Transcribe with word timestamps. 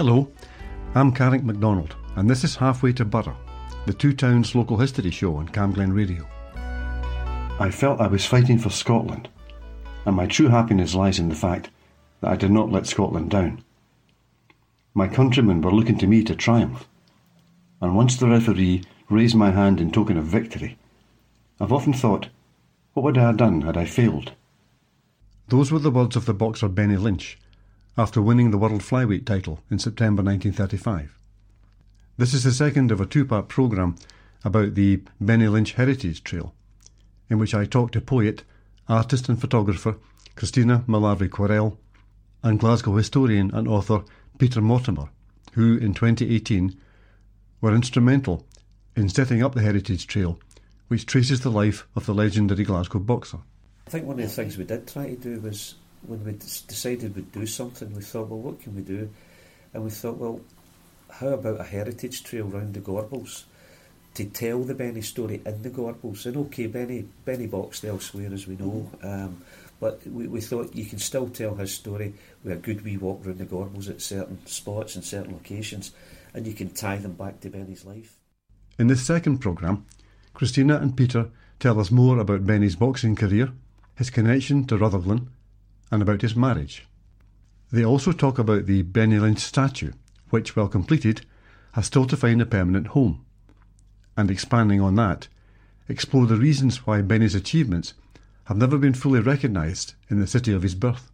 Hello, 0.00 0.32
I'm 0.94 1.12
Carrick 1.12 1.44
MacDonald, 1.44 1.94
and 2.16 2.30
this 2.30 2.42
is 2.42 2.56
Halfway 2.56 2.94
to 2.94 3.04
Burgh, 3.04 3.34
the 3.84 3.92
Two 3.92 4.14
Towns 4.14 4.54
local 4.54 4.78
history 4.78 5.10
show 5.10 5.36
on 5.36 5.50
Camglen 5.50 5.94
Radio. 5.94 6.26
I 7.60 7.70
felt 7.70 8.00
I 8.00 8.06
was 8.06 8.24
fighting 8.24 8.56
for 8.56 8.70
Scotland, 8.70 9.28
and 10.06 10.16
my 10.16 10.24
true 10.24 10.48
happiness 10.48 10.94
lies 10.94 11.18
in 11.18 11.28
the 11.28 11.34
fact 11.34 11.68
that 12.22 12.30
I 12.30 12.36
did 12.36 12.50
not 12.50 12.72
let 12.72 12.86
Scotland 12.86 13.30
down. 13.30 13.62
My 14.94 15.06
countrymen 15.06 15.60
were 15.60 15.70
looking 15.70 15.98
to 15.98 16.06
me 16.06 16.24
to 16.24 16.34
triumph, 16.34 16.88
and 17.82 17.94
once 17.94 18.16
the 18.16 18.26
referee 18.26 18.84
raised 19.10 19.36
my 19.36 19.50
hand 19.50 19.82
in 19.82 19.92
token 19.92 20.16
of 20.16 20.24
victory, 20.24 20.78
I've 21.60 21.74
often 21.74 21.92
thought, 21.92 22.30
what 22.94 23.02
would 23.02 23.18
I 23.18 23.26
have 23.26 23.36
done 23.36 23.60
had 23.60 23.76
I 23.76 23.84
failed? 23.84 24.32
Those 25.48 25.70
were 25.70 25.78
the 25.78 25.90
words 25.90 26.16
of 26.16 26.24
the 26.24 26.32
boxer 26.32 26.68
Benny 26.68 26.96
Lynch 26.96 27.36
after 27.96 28.22
winning 28.22 28.50
the 28.50 28.58
World 28.58 28.82
Flyweight 28.82 29.26
title 29.26 29.60
in 29.70 29.78
September 29.78 30.22
1935. 30.22 31.18
This 32.16 32.34
is 32.34 32.44
the 32.44 32.52
second 32.52 32.90
of 32.90 33.00
a 33.00 33.06
two 33.06 33.24
part 33.24 33.48
programme 33.48 33.96
about 34.44 34.74
the 34.74 35.02
Benny 35.20 35.48
Lynch 35.48 35.72
Heritage 35.72 36.22
Trail, 36.22 36.54
in 37.28 37.38
which 37.38 37.54
I 37.54 37.64
talk 37.64 37.92
to 37.92 38.00
poet, 38.00 38.44
artist, 38.88 39.28
and 39.28 39.40
photographer 39.40 39.96
Christina 40.36 40.84
Malavi 40.86 41.28
Quarell 41.28 41.76
and 42.42 42.58
Glasgow 42.58 42.96
historian 42.96 43.50
and 43.54 43.68
author 43.68 44.02
Peter 44.38 44.60
Mortimer, 44.60 45.08
who 45.52 45.76
in 45.76 45.92
2018 45.94 46.78
were 47.60 47.74
instrumental 47.74 48.46
in 48.96 49.08
setting 49.08 49.42
up 49.42 49.54
the 49.54 49.62
Heritage 49.62 50.06
Trail, 50.06 50.38
which 50.88 51.06
traces 51.06 51.40
the 51.40 51.50
life 51.50 51.86
of 51.94 52.06
the 52.06 52.14
legendary 52.14 52.64
Glasgow 52.64 52.98
boxer. 52.98 53.38
I 53.86 53.90
think 53.90 54.06
one 54.06 54.18
of 54.18 54.28
the 54.28 54.34
things 54.34 54.56
we 54.56 54.64
did 54.64 54.86
try 54.86 55.08
to 55.10 55.16
do 55.16 55.40
was 55.40 55.74
when 56.06 56.24
we 56.24 56.32
decided 56.32 57.14
we'd 57.14 57.32
do 57.32 57.46
something, 57.46 57.94
we 57.94 58.02
thought, 58.02 58.28
well, 58.28 58.40
what 58.40 58.60
can 58.60 58.74
we 58.74 58.82
do? 58.82 59.08
And 59.72 59.84
we 59.84 59.90
thought, 59.90 60.16
well, 60.16 60.40
how 61.10 61.28
about 61.28 61.60
a 61.60 61.64
heritage 61.64 62.24
trail 62.24 62.46
round 62.46 62.74
the 62.74 62.80
Gorbals 62.80 63.44
to 64.14 64.24
tell 64.24 64.62
the 64.62 64.74
Benny 64.74 65.02
story 65.02 65.40
in 65.44 65.62
the 65.62 65.70
Gorbals? 65.70 66.26
And 66.26 66.36
okay, 66.36 66.66
Benny 66.66 67.06
Benny 67.24 67.46
boxed 67.46 67.84
elsewhere, 67.84 68.30
as 68.32 68.46
we 68.46 68.56
know, 68.56 68.90
um, 69.02 69.42
but 69.78 70.06
we, 70.06 70.26
we 70.26 70.40
thought 70.40 70.74
you 70.74 70.84
can 70.84 70.98
still 70.98 71.28
tell 71.28 71.54
his 71.54 71.72
story 71.72 72.14
with 72.44 72.52
a 72.52 72.56
good 72.56 72.82
wee 72.82 72.96
walk 72.96 73.24
round 73.24 73.38
the 73.38 73.46
Gorbals 73.46 73.88
at 73.88 74.00
certain 74.00 74.44
spots 74.46 74.94
and 74.94 75.04
certain 75.04 75.32
locations, 75.32 75.92
and 76.34 76.46
you 76.46 76.52
can 76.52 76.70
tie 76.70 76.98
them 76.98 77.12
back 77.12 77.40
to 77.40 77.50
Benny's 77.50 77.84
life. 77.84 78.16
In 78.78 78.86
this 78.86 79.02
second 79.02 79.38
programme, 79.38 79.86
Christina 80.34 80.76
and 80.76 80.96
Peter 80.96 81.30
tell 81.58 81.78
us 81.80 81.90
more 81.90 82.18
about 82.18 82.46
Benny's 82.46 82.76
boxing 82.76 83.16
career, 83.16 83.52
his 83.96 84.10
connection 84.10 84.64
to 84.66 84.76
Rutherglen, 84.76 85.28
and 85.90 86.02
about 86.02 86.22
his 86.22 86.36
marriage. 86.36 86.86
They 87.72 87.84
also 87.84 88.12
talk 88.12 88.38
about 88.38 88.66
the 88.66 88.82
Benny 88.82 89.18
Lynch 89.18 89.40
statue, 89.40 89.92
which, 90.30 90.56
well 90.56 90.68
completed, 90.68 91.24
has 91.72 91.86
still 91.86 92.06
to 92.06 92.16
find 92.16 92.42
a 92.42 92.46
permanent 92.46 92.88
home. 92.88 93.24
And 94.16 94.30
expanding 94.30 94.80
on 94.80 94.96
that, 94.96 95.28
explore 95.88 96.26
the 96.26 96.36
reasons 96.36 96.86
why 96.86 97.02
Benny's 97.02 97.34
achievements 97.34 97.94
have 98.44 98.56
never 98.56 98.78
been 98.78 98.94
fully 98.94 99.20
recognised 99.20 99.94
in 100.08 100.20
the 100.20 100.26
city 100.26 100.52
of 100.52 100.62
his 100.62 100.74
birth. 100.74 101.10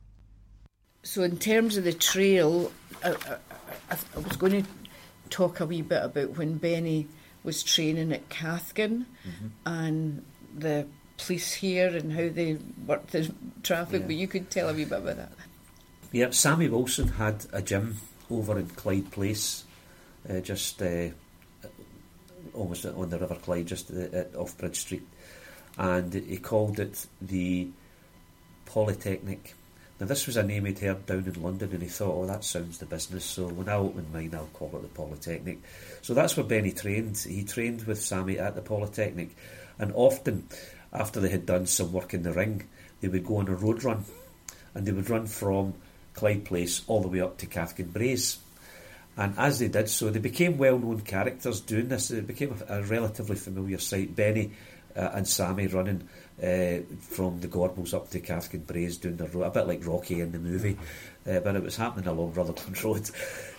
So, 1.02 1.22
in 1.22 1.38
terms 1.38 1.76
of 1.76 1.84
the 1.84 1.92
trail, 1.92 2.72
I, 3.04 3.10
I, 3.90 3.96
I 4.14 4.18
was 4.18 4.36
going 4.36 4.62
to 4.62 4.68
talk 5.30 5.60
a 5.60 5.66
wee 5.66 5.82
bit 5.82 6.02
about 6.02 6.36
when 6.36 6.56
Benny 6.56 7.06
was 7.44 7.62
training 7.62 8.12
at 8.12 8.28
Cathkin 8.28 9.06
mm-hmm. 9.26 9.46
and 9.66 10.24
the 10.56 10.86
police 11.18 11.54
here 11.54 11.88
and 11.88 12.12
how 12.12 12.28
they 12.28 12.58
work 12.86 13.06
the 13.08 13.32
traffic, 13.62 14.02
yeah. 14.02 14.06
but 14.06 14.16
you 14.16 14.28
could 14.28 14.50
tell 14.50 14.68
a 14.68 14.74
wee 14.74 14.84
bit 14.84 14.98
about 14.98 15.16
that. 15.16 15.32
Yeah, 16.12 16.30
Sammy 16.30 16.68
Wilson 16.68 17.08
had 17.08 17.46
a 17.52 17.62
gym 17.62 17.96
over 18.30 18.58
in 18.58 18.68
Clyde 18.68 19.10
Place, 19.10 19.64
uh, 20.28 20.40
just 20.40 20.80
uh, 20.82 21.08
almost 22.54 22.86
on 22.86 23.10
the 23.10 23.18
River 23.18 23.36
Clyde, 23.36 23.66
just 23.66 23.90
at, 23.90 24.34
off 24.34 24.56
Bridge 24.58 24.76
Street, 24.80 25.06
and 25.78 26.12
he 26.12 26.38
called 26.38 26.80
it 26.80 27.06
the 27.20 27.68
Polytechnic. 28.66 29.54
Now, 29.98 30.06
this 30.06 30.26
was 30.26 30.36
a 30.36 30.42
name 30.42 30.66
he'd 30.66 30.78
heard 30.78 31.06
down 31.06 31.24
in 31.24 31.42
London, 31.42 31.72
and 31.72 31.82
he 31.82 31.88
thought, 31.88 32.14
oh, 32.14 32.26
that 32.26 32.44
sounds 32.44 32.78
the 32.78 32.86
business, 32.86 33.24
so 33.24 33.48
when 33.48 33.68
I 33.68 33.76
open 33.76 34.06
mine, 34.12 34.34
I'll 34.34 34.46
call 34.52 34.70
it 34.74 34.82
the 34.82 34.88
Polytechnic. 34.88 35.58
So 36.02 36.12
that's 36.12 36.36
where 36.36 36.44
Benny 36.44 36.72
trained. 36.72 37.16
He 37.16 37.44
trained 37.44 37.84
with 37.84 38.02
Sammy 38.02 38.38
at 38.38 38.54
the 38.54 38.60
Polytechnic, 38.60 39.34
and 39.78 39.92
often 39.94 40.48
after 40.96 41.20
they 41.20 41.28
had 41.28 41.46
done 41.46 41.66
some 41.66 41.92
work 41.92 42.14
in 42.14 42.22
the 42.22 42.32
ring, 42.32 42.66
they 43.00 43.08
would 43.08 43.26
go 43.26 43.36
on 43.36 43.48
a 43.48 43.54
road 43.54 43.84
run 43.84 44.04
and 44.74 44.86
they 44.86 44.92
would 44.92 45.10
run 45.10 45.26
from 45.26 45.74
Clyde 46.14 46.44
Place 46.44 46.82
all 46.86 47.02
the 47.02 47.08
way 47.08 47.20
up 47.20 47.38
to 47.38 47.46
Cathkin 47.46 47.92
Braes. 47.92 48.38
And 49.16 49.38
as 49.38 49.58
they 49.58 49.68
did 49.68 49.88
so, 49.88 50.10
they 50.10 50.18
became 50.18 50.58
well 50.58 50.78
known 50.78 51.00
characters 51.00 51.60
doing 51.60 51.88
this. 51.88 52.10
It 52.10 52.26
became 52.26 52.54
a, 52.68 52.78
a 52.78 52.82
relatively 52.82 53.36
familiar 53.36 53.78
sight. 53.78 54.14
Benny 54.16 54.52
uh, 54.94 55.10
and 55.14 55.28
Sammy 55.28 55.66
running 55.66 56.08
uh, 56.42 56.80
from 57.00 57.40
the 57.40 57.48
Gorbals 57.48 57.94
up 57.94 58.10
to 58.10 58.20
Cathkin 58.20 58.64
Braes 58.64 59.00
doing 59.00 59.16
the 59.16 59.26
road, 59.28 59.44
a 59.44 59.50
bit 59.50 59.66
like 59.66 59.86
Rocky 59.86 60.20
in 60.20 60.32
the 60.32 60.38
movie, 60.38 60.76
uh, 61.26 61.40
but 61.40 61.56
it 61.56 61.62
was 61.62 61.76
happening 61.76 62.06
along 62.06 62.34
Rutherglen 62.34 62.76
Road. 62.84 63.10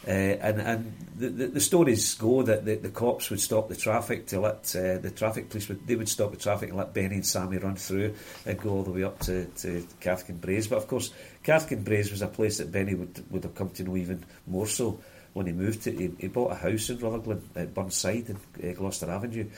Uh, 0.07 0.11
and 0.11 0.61
and 0.61 0.93
the, 1.17 1.29
the, 1.29 1.47
the, 1.47 1.59
stories 1.59 2.13
go 2.13 2.43
that 2.43 2.65
the, 2.65 2.75
the 2.75 2.89
cops 2.89 3.29
would 3.29 3.41
stop 3.41 3.67
the 3.67 3.75
traffic 3.75 4.27
to 4.27 4.39
let 4.39 4.75
uh, 4.75 4.99
the 4.99 5.11
traffic 5.13 5.49
police 5.49 5.67
would 5.67 5.85
they 5.88 5.95
would 5.95 6.07
stop 6.07 6.31
the 6.31 6.38
traffic 6.38 6.69
and 6.69 6.77
let 6.77 6.93
Benny 6.93 7.15
and 7.15 7.25
Sammy 7.25 7.57
run 7.57 7.75
through 7.75 8.13
and 8.45 8.59
go 8.59 8.69
all 8.69 8.83
the 8.83 8.91
way 8.91 9.03
up 9.03 9.19
to, 9.21 9.45
to 9.45 9.85
Cathkin 9.99 10.39
Braes. 10.39 10.69
But 10.69 10.77
of 10.77 10.88
course, 10.88 11.11
Cathkin 11.44 11.83
Braes 11.83 12.11
was 12.11 12.21
a 12.21 12.27
place 12.27 12.59
that 12.59 12.71
Benny 12.71 12.94
would 12.94 13.23
would 13.31 13.44
have 13.44 13.55
come 13.55 13.71
to 13.71 13.83
know 13.83 13.97
even 13.97 14.23
more 14.45 14.67
so 14.67 14.99
when 15.33 15.47
he 15.47 15.51
moved 15.51 15.83
to. 15.83 15.91
He, 15.91 16.11
he 16.19 16.27
bought 16.27 16.51
a 16.51 16.55
house 16.55 16.89
in 16.89 16.99
Rutherglen 16.99 17.41
at 17.55 17.73
Burnside 17.73 18.29
in 18.29 18.69
uh, 18.69 18.73
Gloucester 18.73 19.09
Avenue, 19.09 19.49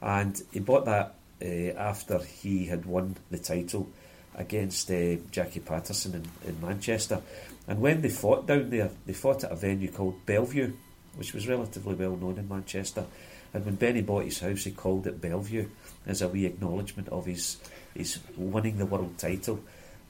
and 0.00 0.40
he 0.52 0.60
bought 0.60 0.86
that 0.86 1.16
uh, 1.42 1.78
after 1.78 2.18
he 2.18 2.66
had 2.66 2.84
won 2.86 3.16
the 3.30 3.38
title 3.38 3.88
against 4.34 4.90
uh, 4.90 5.16
Jackie 5.30 5.60
Patterson 5.60 6.14
in, 6.14 6.48
in 6.48 6.60
Manchester. 6.60 7.20
And 7.66 7.80
when 7.80 8.00
they 8.00 8.08
fought 8.08 8.46
down 8.46 8.70
there, 8.70 8.90
they 9.06 9.12
fought 9.12 9.44
at 9.44 9.52
a 9.52 9.56
venue 9.56 9.90
called 9.90 10.24
Bellevue, 10.26 10.72
which 11.16 11.34
was 11.34 11.48
relatively 11.48 11.94
well 11.94 12.16
known 12.16 12.38
in 12.38 12.48
Manchester. 12.48 13.04
And 13.52 13.64
when 13.64 13.74
Benny 13.74 14.02
bought 14.02 14.24
his 14.24 14.40
house, 14.40 14.64
he 14.64 14.70
called 14.70 15.06
it 15.06 15.20
Bellevue 15.20 15.68
as 16.06 16.22
a 16.22 16.28
wee 16.28 16.46
acknowledgement 16.46 17.08
of 17.08 17.26
his 17.26 17.58
his 17.94 18.20
winning 18.36 18.78
the 18.78 18.86
world 18.86 19.18
title 19.18 19.60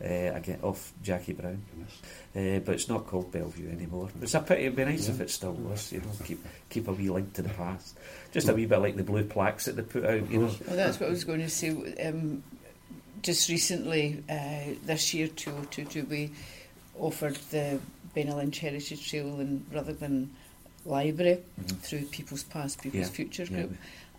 uh, 0.03 0.34
again 0.34 0.59
off 0.62 0.93
Jackie 1.03 1.33
Brown. 1.33 1.62
Uh, 2.34 2.61
but 2.61 2.75
it's 2.77 2.88
not 2.88 3.06
called 3.06 3.33
Bellevue 3.33 3.71
anymore. 3.71 4.09
It's 4.22 4.34
a 4.34 4.41
pity. 4.41 4.62
It'd 4.62 4.77
be 4.77 4.84
nice 4.84 5.09
yeah. 5.09 5.15
if 5.15 5.21
it 5.21 5.31
still 5.31 5.53
was. 5.53 5.93
You 5.93 6.00
know, 6.00 6.06
keep 6.25 6.44
keep 6.69 6.88
a 6.88 6.93
wee 6.93 7.11
link 7.11 7.33
to 7.34 7.43
the 7.43 7.49
past. 7.50 7.99
Just 8.33 8.49
a 8.49 8.55
wee 8.55 8.66
bit 8.66 8.78
like 8.78 8.97
the 8.97 9.03
blue 9.03 9.25
plaques 9.25 9.65
that 9.65 9.77
they 9.77 9.83
put 9.83 10.05
out. 10.05 10.31
You 10.31 10.41
know. 10.41 10.50
Well, 10.66 10.77
that's 10.77 11.00
what 11.00 11.09
I 11.09 11.10
was 11.10 11.25
going 11.25 11.41
to 11.41 11.50
say. 11.50 11.71
Um, 12.05 12.43
just 13.22 13.49
recently, 13.49 14.22
uh, 14.31 14.77
this 14.84 15.12
year, 15.12 15.27
2022, 15.27 16.05
we 16.05 16.31
offered 16.99 17.37
the 17.50 17.78
Benny 18.15 18.31
Heritage 18.31 19.09
Trail 19.09 19.41
in 19.41 19.65
Rutherglen 19.72 20.31
Library 20.84 21.39
mm-hmm. 21.60 21.77
through 21.78 22.05
People's 22.06 22.44
Past, 22.44 22.81
People's 22.81 23.09
yeah. 23.09 23.15
Future 23.15 23.47
group. 23.47 23.72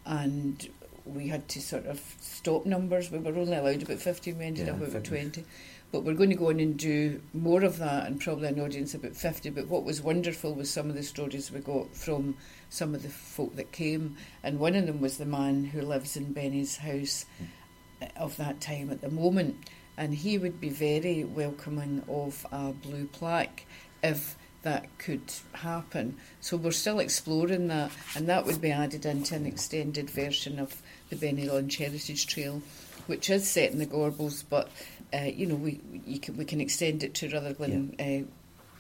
Yeah. 0.06 0.24
And 0.24 0.70
we 1.06 1.28
had 1.28 1.48
to 1.50 1.62
sort 1.62 1.86
of 1.88 2.00
stop 2.20 2.66
numbers. 2.66 3.12
We 3.12 3.20
were 3.20 3.36
only 3.36 3.56
allowed 3.56 3.82
about 3.82 4.00
50, 4.00 4.34
we 4.34 4.46
ended 4.46 4.68
yeah, 4.68 4.74
up 4.74 4.82
about 4.82 5.04
20. 5.04 5.44
But 5.92 6.04
we're 6.04 6.14
going 6.14 6.30
to 6.30 6.36
go 6.36 6.50
in 6.50 6.60
and 6.60 6.78
do 6.78 7.22
more 7.34 7.64
of 7.64 7.78
that 7.80 8.08
and 8.08 8.20
probably 8.20 8.48
an 8.48 8.60
audience 8.60 8.94
about 8.94 9.16
50. 9.16 9.50
But 9.50 9.68
what 9.68 9.84
was 9.84 10.02
wonderful 10.02 10.54
was 10.54 10.70
some 10.70 10.90
of 10.90 10.96
the 10.96 11.04
stories 11.04 11.52
we 11.52 11.60
got 11.60 11.94
from 11.96 12.38
some 12.70 12.96
of 12.96 13.04
the 13.04 13.10
folk 13.10 13.56
that 13.58 13.74
came. 13.74 14.16
And 14.42 14.60
one 14.60 14.76
of 14.76 14.86
them 14.86 15.02
was 15.02 15.18
the 15.18 15.26
man 15.26 15.66
who 15.66 15.82
lives 15.82 16.16
in 16.16 16.32
Benny's 16.32 16.78
house 16.78 17.26
mm. 17.42 18.10
of 18.16 18.38
that 18.38 18.62
time 18.62 18.90
at 18.90 19.02
the 19.02 19.10
moment. 19.10 19.58
And 19.98 20.14
he 20.16 20.38
would 20.38 20.62
be 20.62 20.70
very 20.70 21.26
welcoming 21.26 22.04
of 22.08 22.46
a 22.52 22.72
blue 22.72 23.08
plaque 23.08 23.66
if 24.02 24.38
that 24.64 24.86
could 24.98 25.34
happen. 25.54 26.18
So 26.40 26.58
we're 26.58 26.72
still 26.72 27.00
exploring 27.00 27.68
that, 27.68 27.92
and 28.16 28.28
that 28.28 28.46
would 28.46 28.62
be 28.62 28.72
added 28.72 29.06
into 29.06 29.36
an 29.36 29.46
extended 29.46 30.10
version 30.10 30.60
of 30.60 30.82
the 31.10 31.16
Benny 31.16 31.50
Lynch 31.50 31.78
Heritage 31.78 32.28
Trail, 32.28 32.62
which 33.08 33.30
is 33.30 33.50
set 33.50 33.72
in 33.72 33.80
the 33.80 33.86
Gorbals, 33.86 34.44
but 34.48 34.70
uh, 35.14 35.26
you 35.26 35.46
know 35.46 35.56
we 35.56 35.80
can, 36.20 36.38
we 36.38 36.46
can 36.46 36.62
extend 36.62 37.04
it 37.04 37.14
to 37.16 37.30
Rutherglen, 37.30 37.96
yeah. 38.00 38.06
uh, 38.06 38.24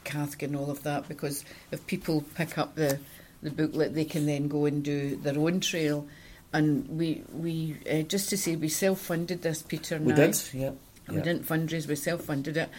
Cathkin, 0.03 0.55
all 0.55 0.69
of 0.71 0.83
that, 0.83 1.07
because 1.07 1.45
if 1.71 1.85
people 1.87 2.23
pick 2.35 2.57
up 2.57 2.75
the 2.75 2.99
the 3.41 3.51
booklet, 3.51 3.95
they 3.95 4.05
can 4.05 4.25
then 4.25 4.47
go 4.47 4.65
and 4.65 4.83
do 4.83 5.15
their 5.15 5.37
own 5.37 5.59
trail. 5.59 6.07
And 6.53 6.87
we 6.89 7.23
we 7.33 7.77
uh, 7.89 8.01
just 8.01 8.29
to 8.29 8.37
say 8.37 8.55
we 8.55 8.69
self 8.69 8.99
funded 8.99 9.41
this, 9.41 9.61
Peter. 9.61 9.97
We 9.97 10.13
did, 10.13 10.39
yeah. 10.53 10.71
We 11.09 11.21
didn't 11.21 11.45
fundraise, 11.45 11.87
we 11.87 11.95
self 11.95 12.21
funded 12.21 12.57
it, 12.57 12.69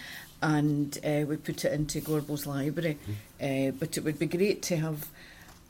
and 0.40 0.96
uh, 1.05 1.26
we 1.26 1.37
put 1.37 1.64
it 1.64 1.72
into 1.72 2.00
Gorbals 2.00 2.46
Library. 2.46 2.98
Mm-hmm. 3.02 3.69
Uh, 3.69 3.70
but 3.78 3.96
it 3.96 4.05
would 4.05 4.19
be 4.19 4.26
great 4.26 4.62
to 4.62 4.76
have 4.76 5.08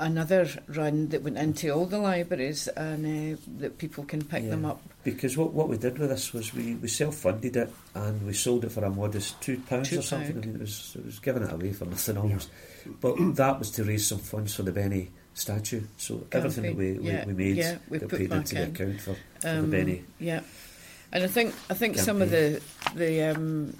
another 0.01 0.49
run 0.69 1.09
that 1.09 1.23
went 1.23 1.39
into 1.39 1.71
all 1.71 1.87
the 1.87 1.99
libraries 1.99 2.67
and 2.69 3.37
uh, 3.37 3.41
that 3.59 3.79
people 3.79 4.05
can 4.05 4.25
pick 4.25 4.43
Yeah. 4.43 4.51
them 4.51 4.65
up. 4.65 4.83
Because 5.05 5.37
what, 5.37 5.53
what 5.53 5.69
we 5.69 5.77
did 5.79 5.99
with 5.99 6.11
this 6.11 6.33
was 6.33 6.53
we, 6.55 6.75
we 6.77 6.89
self 6.89 7.17
funded 7.17 7.57
it 7.57 7.73
and 7.95 8.25
we 8.27 8.33
sold 8.33 8.65
it 8.65 8.73
for 8.73 8.85
a 8.85 8.91
modest 8.91 9.41
two 9.41 9.59
pounds 9.69 9.91
Two 9.91 9.99
or 9.99 10.03
something. 10.03 10.33
pound. 10.33 10.45
I 10.45 10.47
mean, 10.49 10.57
it 10.57 10.61
was 10.61 10.97
it 10.99 11.05
was 11.05 11.19
giving 11.19 11.43
it 11.43 11.53
away 11.53 11.73
for 11.73 11.85
nothing 11.85 12.17
almost. 12.19 12.51
But 13.01 13.17
that 13.37 13.59
was 13.59 13.71
to 13.73 13.85
raise 13.85 14.07
some 14.07 14.19
funds 14.19 14.55
for 14.55 14.63
the 14.63 14.73
Benny 14.73 15.11
statue. 15.35 15.83
So 15.97 16.27
everything 16.33 16.65
that 16.65 16.77
we, 16.77 16.99
Yeah, 16.99 17.25
we, 17.27 17.33
we 17.33 17.45
made 17.45 17.57
yeah, 17.57 17.79
we 17.89 17.99
got 17.99 18.09
put 18.11 18.19
paid 18.19 18.31
back 18.31 18.39
into 18.41 18.55
the 18.57 18.63
account 18.65 19.01
for, 19.01 19.17
for 19.41 19.49
Um, 19.49 19.71
the 19.71 19.77
Benny. 19.77 20.05
Yeah, 20.19 20.41
and 21.13 21.23
I 21.25 21.27
think 21.29 21.55
I 21.71 21.75
think 21.75 21.99
some 21.99 22.21
of 22.23 22.31
the 22.31 22.61
the 22.95 23.23
um, 23.31 23.77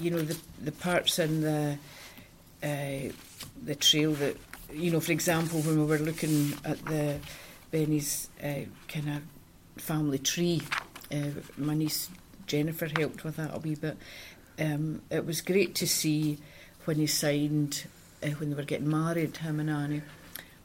you 0.00 0.10
know 0.10 0.20
the 0.22 0.36
the 0.62 0.72
parts 0.72 1.18
in 1.18 1.40
the 1.42 1.78
uh, 2.62 3.12
the 3.64 3.74
trail 3.74 4.12
that 4.14 4.36
you 4.74 4.90
know, 4.90 5.00
for 5.00 5.12
example, 5.12 5.60
when 5.60 5.78
we 5.78 5.84
were 5.84 5.98
looking 5.98 6.52
at 6.64 6.84
the 6.84 7.18
Benny's 7.70 8.28
uh, 8.42 8.66
kind 8.88 9.08
of 9.08 9.82
family 9.82 10.18
tree, 10.18 10.62
uh, 11.12 11.30
my 11.56 11.74
niece 11.74 12.10
Jennifer 12.46 12.86
helped 12.86 13.24
with 13.24 13.36
that 13.36 13.54
a 13.54 13.58
wee 13.58 13.74
bit. 13.74 13.96
Um, 14.58 15.02
it 15.10 15.26
was 15.26 15.40
great 15.40 15.74
to 15.76 15.86
see 15.86 16.38
when 16.84 16.96
he 16.96 17.06
signed 17.06 17.86
uh, 18.22 18.28
when 18.30 18.50
they 18.50 18.56
were 18.56 18.62
getting 18.62 18.88
married, 18.88 19.36
him 19.38 19.60
and 19.60 19.70
Annie, 19.70 20.02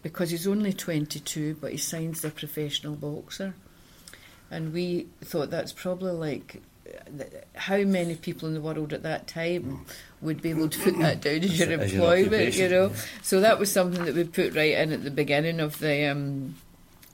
because 0.03 0.31
he's 0.31 0.47
only 0.47 0.73
22, 0.73 1.57
but 1.59 1.71
he 1.71 1.77
signs 1.77 2.21
the 2.21 2.29
professional 2.29 2.95
boxer. 2.95 3.53
And 4.51 4.73
we 4.73 5.07
thought 5.21 5.49
that's 5.49 5.73
probably 5.73 6.11
like 6.11 6.61
how 7.55 7.77
many 7.77 8.15
people 8.15 8.47
in 8.47 8.53
the 8.53 8.61
world 8.61 8.93
at 8.93 9.03
that 9.03 9.27
time 9.27 9.85
would 10.21 10.41
be 10.41 10.49
able 10.49 10.69
to 10.69 10.79
put 10.79 10.97
that 10.99 11.21
down 11.21 11.43
as 11.43 11.59
your 11.59 11.71
employment, 11.71 12.55
you 12.55 12.69
know? 12.69 12.87
yeah. 12.87 13.01
So 13.21 13.39
that 13.41 13.59
was 13.59 13.71
something 13.71 14.05
that 14.05 14.15
we 14.15 14.23
put 14.23 14.55
right 14.55 14.73
in 14.73 14.91
at 14.91 15.03
the 15.03 15.11
beginning 15.11 15.59
of 15.59 15.79
the 15.79 16.05
um, 16.05 16.55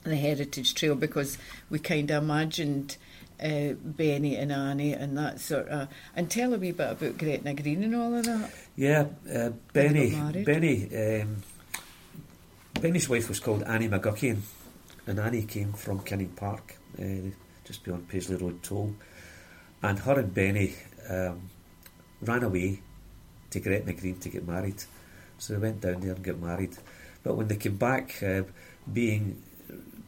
the 0.04 0.16
Heritage 0.16 0.76
Trail 0.76 0.96
because 0.96 1.38
we 1.70 1.80
kind 1.80 2.12
of 2.12 2.24
imagined 2.24 2.98
uh, 3.44 3.74
Benny 3.84 4.36
and 4.36 4.52
Annie 4.52 4.94
and 4.94 5.18
that 5.18 5.40
sort 5.40 5.68
of. 5.68 5.90
And 6.16 6.30
tell 6.30 6.54
a 6.54 6.58
wee 6.58 6.72
bit 6.72 6.92
about 6.92 7.18
Gretna 7.18 7.54
Green 7.54 7.84
and 7.84 7.96
all 7.96 8.14
of 8.14 8.26
that. 8.26 8.52
Yeah, 8.76 9.08
uh, 9.34 9.50
Benny. 9.74 10.44
Benny. 10.44 11.22
Um, 11.22 11.44
Benny's 12.80 13.10
wife 13.10 13.30
was 13.30 13.40
called 13.40 13.64
Annie 13.64 13.88
McGuckian, 13.88 14.42
and 15.08 15.20
Annie 15.20 15.44
came 15.44 15.74
from 15.74 16.00
Kinning 16.02 16.36
Park, 16.36 16.76
uh, 17.00 17.32
just 17.64 17.84
beyond 17.84 18.08
Paisley 18.08 18.36
Road 18.36 18.62
Toll. 18.64 18.94
And 19.86 20.00
her 20.00 20.20
and 20.20 20.34
Benny 20.34 20.74
um, 21.08 21.48
ran 22.20 22.42
away 22.42 22.80
to 23.52 23.60
Gretna 23.60 23.94
Green 23.94 24.18
to 24.18 24.30
get 24.30 24.48
married. 24.48 24.84
So 25.38 25.54
they 25.54 25.60
went 25.60 25.82
down 25.82 26.00
there 26.00 26.14
and 26.14 26.24
got 26.24 26.40
married. 26.40 26.76
But 27.22 27.36
when 27.36 27.48
they 27.48 27.58
came 27.58 27.78
back, 27.78 28.24
uh, 28.24 28.44
being 28.92 29.44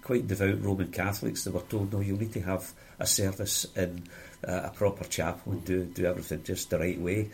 quite 0.01 0.27
devout 0.27 0.63
Roman 0.63 0.91
Catholics, 0.91 1.44
they 1.44 1.51
were 1.51 1.62
told, 1.62 1.94
no, 1.94 2.00
you'll 2.00 2.18
need 2.18 2.33
to 2.33 2.41
have 2.41 2.71
a 2.97 3.06
service 3.06 3.68
in 3.75 4.03
uh, 4.47 4.62
a 4.63 4.69
proper 4.71 5.03
chapel 5.03 5.51
and 5.51 5.63
do, 5.63 5.85
do 5.85 6.06
everything 6.06 6.41
just 6.44 6.71
the 6.71 6.79
right 6.79 7.00
way. 7.00 7.29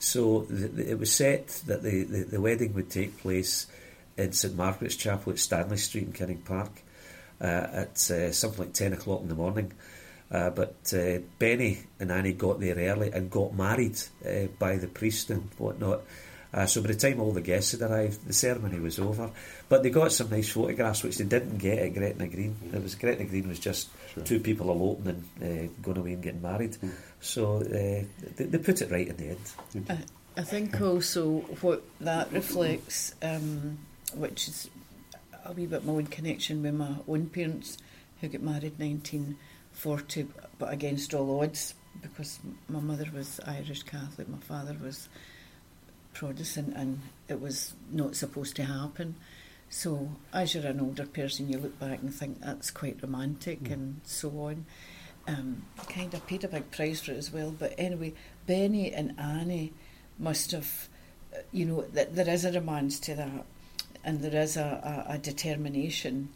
So 0.00 0.48
it 0.50 0.98
was 0.98 1.12
set 1.12 1.46
that 1.66 1.84
the, 1.84 2.02
the, 2.02 2.22
the 2.24 2.40
wedding 2.40 2.74
would 2.74 2.90
take 2.90 3.18
place 3.18 3.68
in 4.16 4.32
St 4.32 4.56
Margaret's 4.56 4.96
Chapel 4.96 5.32
at 5.32 5.38
Stanley 5.38 5.76
Street 5.76 6.06
in 6.06 6.12
Kinning 6.12 6.44
Park 6.44 6.72
uh, 7.40 7.44
at 7.44 8.10
uh, 8.10 8.32
something 8.32 8.64
like 8.64 8.72
10 8.72 8.94
o'clock 8.94 9.20
in 9.20 9.28
the 9.28 9.36
morning. 9.36 9.72
Uh, 10.30 10.50
but 10.50 10.92
uh, 10.96 11.18
Benny 11.38 11.78
and 12.00 12.10
Annie 12.10 12.32
got 12.32 12.58
there 12.60 12.76
early 12.76 13.10
and 13.12 13.30
got 13.30 13.54
married 13.54 13.98
uh, 14.26 14.46
by 14.58 14.76
the 14.76 14.88
priest 14.88 15.30
and 15.30 15.48
whatnot. 15.58 16.02
Uh, 16.52 16.66
so 16.66 16.80
by 16.80 16.88
the 16.88 16.94
time 16.94 17.20
all 17.20 17.32
the 17.32 17.40
guests 17.40 17.72
had 17.72 17.82
arrived, 17.82 18.26
the 18.26 18.32
ceremony 18.32 18.78
was 18.78 18.98
over. 19.00 19.30
But 19.68 19.82
they 19.82 19.90
got 19.90 20.12
some 20.12 20.30
nice 20.30 20.48
photographs, 20.50 21.02
which 21.02 21.18
they 21.18 21.24
didn't 21.24 21.58
get 21.58 21.78
at 21.80 21.94
Gretna 21.94 22.28
Green. 22.28 22.56
It 22.72 22.80
was 22.82 22.94
Gretna 22.94 23.24
Green 23.24 23.48
was 23.48 23.58
just 23.58 23.88
Sure. 24.14 24.22
two 24.22 24.38
people 24.38 24.70
eloping 24.70 25.08
and 25.08 25.24
uh, 25.42 25.72
going 25.82 25.98
away 25.98 26.12
and 26.12 26.22
getting 26.22 26.42
married. 26.42 26.76
So 27.20 27.56
uh, 27.56 28.04
they, 28.36 28.44
they 28.44 28.58
put 28.58 28.80
it 28.82 28.90
right 28.90 29.08
in 29.08 29.16
the 29.16 29.28
end. 29.30 29.88
I, 29.90 30.40
I 30.40 30.42
think 30.44 30.80
also 30.80 31.40
what 31.60 31.82
that 32.00 32.30
reflects, 32.32 33.14
um, 33.22 33.78
which 34.14 34.46
is 34.46 34.70
a 35.44 35.52
wee 35.52 35.66
bit 35.66 35.84
my 35.84 35.92
own 35.94 36.06
connection 36.06 36.62
with 36.62 36.74
my 36.74 36.94
own 37.08 37.26
parents 37.30 37.78
who 38.20 38.28
got 38.28 38.42
married 38.42 38.78
1940, 39.74 40.28
but 40.58 40.72
against 40.72 41.14
all 41.14 41.40
odds, 41.40 41.74
because 42.00 42.38
my 42.68 42.80
mother 42.80 43.06
was 43.12 43.40
Irish 43.46 43.82
Catholic, 43.82 44.28
my 44.28 44.38
father 44.38 44.76
was 44.82 45.08
Protestant, 46.12 46.74
and 46.76 47.00
it 47.28 47.40
was 47.40 47.74
not 47.90 48.14
supposed 48.14 48.56
to 48.56 48.64
happen. 48.64 49.16
So, 49.68 50.10
as 50.32 50.54
you're 50.54 50.66
an 50.66 50.80
older 50.80 51.06
person, 51.06 51.48
you 51.48 51.58
look 51.58 51.78
back 51.80 52.00
and 52.00 52.14
think 52.14 52.40
that's 52.40 52.70
quite 52.70 53.02
romantic 53.02 53.68
and 53.70 54.00
so 54.04 54.30
on. 54.30 54.66
Um, 55.26 55.64
kind 55.88 56.14
of 56.14 56.24
paid 56.26 56.44
a 56.44 56.48
big 56.48 56.70
price 56.70 57.00
for 57.00 57.12
it 57.12 57.18
as 57.18 57.32
well. 57.32 57.50
But 57.50 57.74
anyway, 57.76 58.12
Benny 58.46 58.92
and 58.92 59.18
Annie 59.18 59.72
must 60.18 60.52
have, 60.52 60.88
uh, 61.34 61.38
you 61.50 61.64
know, 61.64 61.82
th- 61.82 62.10
there 62.12 62.28
is 62.28 62.44
a 62.44 62.52
romance 62.52 63.00
to 63.00 63.14
that, 63.16 63.44
and 64.04 64.20
there 64.20 64.40
is 64.40 64.56
a, 64.56 65.04
a, 65.08 65.14
a 65.14 65.18
determination 65.18 66.28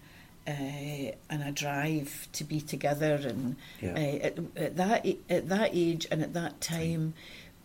uh, 0.48 1.12
and 1.30 1.42
a 1.42 1.52
drive 1.52 2.26
to 2.32 2.44
be 2.44 2.60
together. 2.60 3.14
And 3.22 3.56
Yeah. 3.82 3.92
uh, 3.92 4.26
at, 4.26 4.38
at 4.56 4.76
that 4.76 5.06
at 5.28 5.48
that 5.48 5.70
age 5.74 6.06
and 6.10 6.22
at 6.22 6.32
that 6.34 6.60
time, 6.60 7.14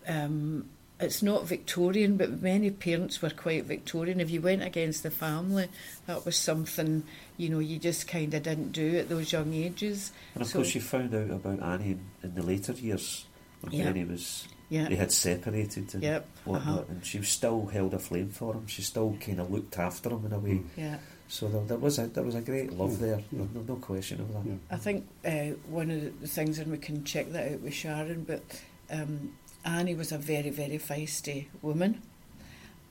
um, 0.07 0.69
it's 0.99 1.23
not 1.23 1.47
Victorian, 1.47 2.17
but 2.17 2.41
many 2.41 2.69
parents 2.71 3.21
were 3.21 3.29
quite 3.29 3.65
Victorian. 3.65 4.19
If 4.21 4.29
you 4.29 4.41
went 4.41 4.63
against 4.63 5.03
the 5.03 5.11
family, 5.11 5.67
that 6.07 6.25
was 6.25 6.35
something 6.37 7.03
you 7.37 7.49
know 7.49 7.59
you 7.59 7.79
just 7.79 8.07
kind 8.07 8.33
of 8.33 8.43
didn't 8.43 8.71
do 8.73 8.97
at 8.97 9.09
those 9.09 9.31
young 9.31 9.53
ages. 9.53 10.11
And 10.35 10.41
of 10.43 10.47
So- 10.49 10.59
course, 10.59 10.75
you 10.75 10.81
found 10.81 11.13
out 11.15 11.29
about 11.31 11.61
Annie 11.63 11.97
in, 12.21 12.35
the 12.35 12.43
later 12.43 12.73
years 12.73 13.25
when 13.61 13.73
Yeah. 13.73 13.85
Benny 13.85 14.05
was 14.05 14.47
Yeah. 14.69 14.87
they 14.89 14.95
had 14.95 15.11
separated 15.11 15.93
and 15.93 16.03
Yep. 16.03 16.25
whatnot, 16.45 16.67
Uh-huh. 16.79 16.85
and 16.89 17.05
she 17.05 17.21
still 17.23 17.65
held 17.67 17.93
a 17.93 17.99
flame 17.99 18.29
for 18.29 18.53
him. 18.55 18.67
She 18.67 18.81
still 18.81 19.17
kind 19.19 19.39
of 19.39 19.51
looked 19.51 19.77
after 19.79 20.09
him 20.09 20.25
in 20.25 20.33
a 20.33 20.39
way. 20.39 20.61
Yeah. 20.77 20.97
So 21.33 21.47
there, 21.47 21.61
there 21.61 21.77
was 21.77 21.97
a 21.97 22.05
there 22.05 22.23
was 22.23 22.35
a 22.35 22.41
great 22.41 22.73
love 22.73 22.99
there. 22.99 23.19
No, 23.31 23.49
no, 23.55 23.61
no 23.67 23.75
question 23.77 24.21
of 24.21 24.31
that. 24.33 24.45
Yeah. 24.45 24.55
I 24.69 24.77
think 24.77 25.07
uh, 25.25 25.57
one 25.67 25.89
of 25.89 26.21
the 26.21 26.27
things, 26.27 26.59
and 26.59 26.69
we 26.69 26.77
can 26.77 27.03
check 27.03 27.31
that 27.31 27.53
out 27.53 27.61
with 27.61 27.73
Sharon, 27.73 28.23
but 28.23 28.61
um, 28.91 29.33
Annie 29.65 29.95
was 29.95 30.11
a 30.11 30.19
very, 30.19 30.51
very 30.51 30.77
feisty 30.77 31.47
woman, 31.63 32.03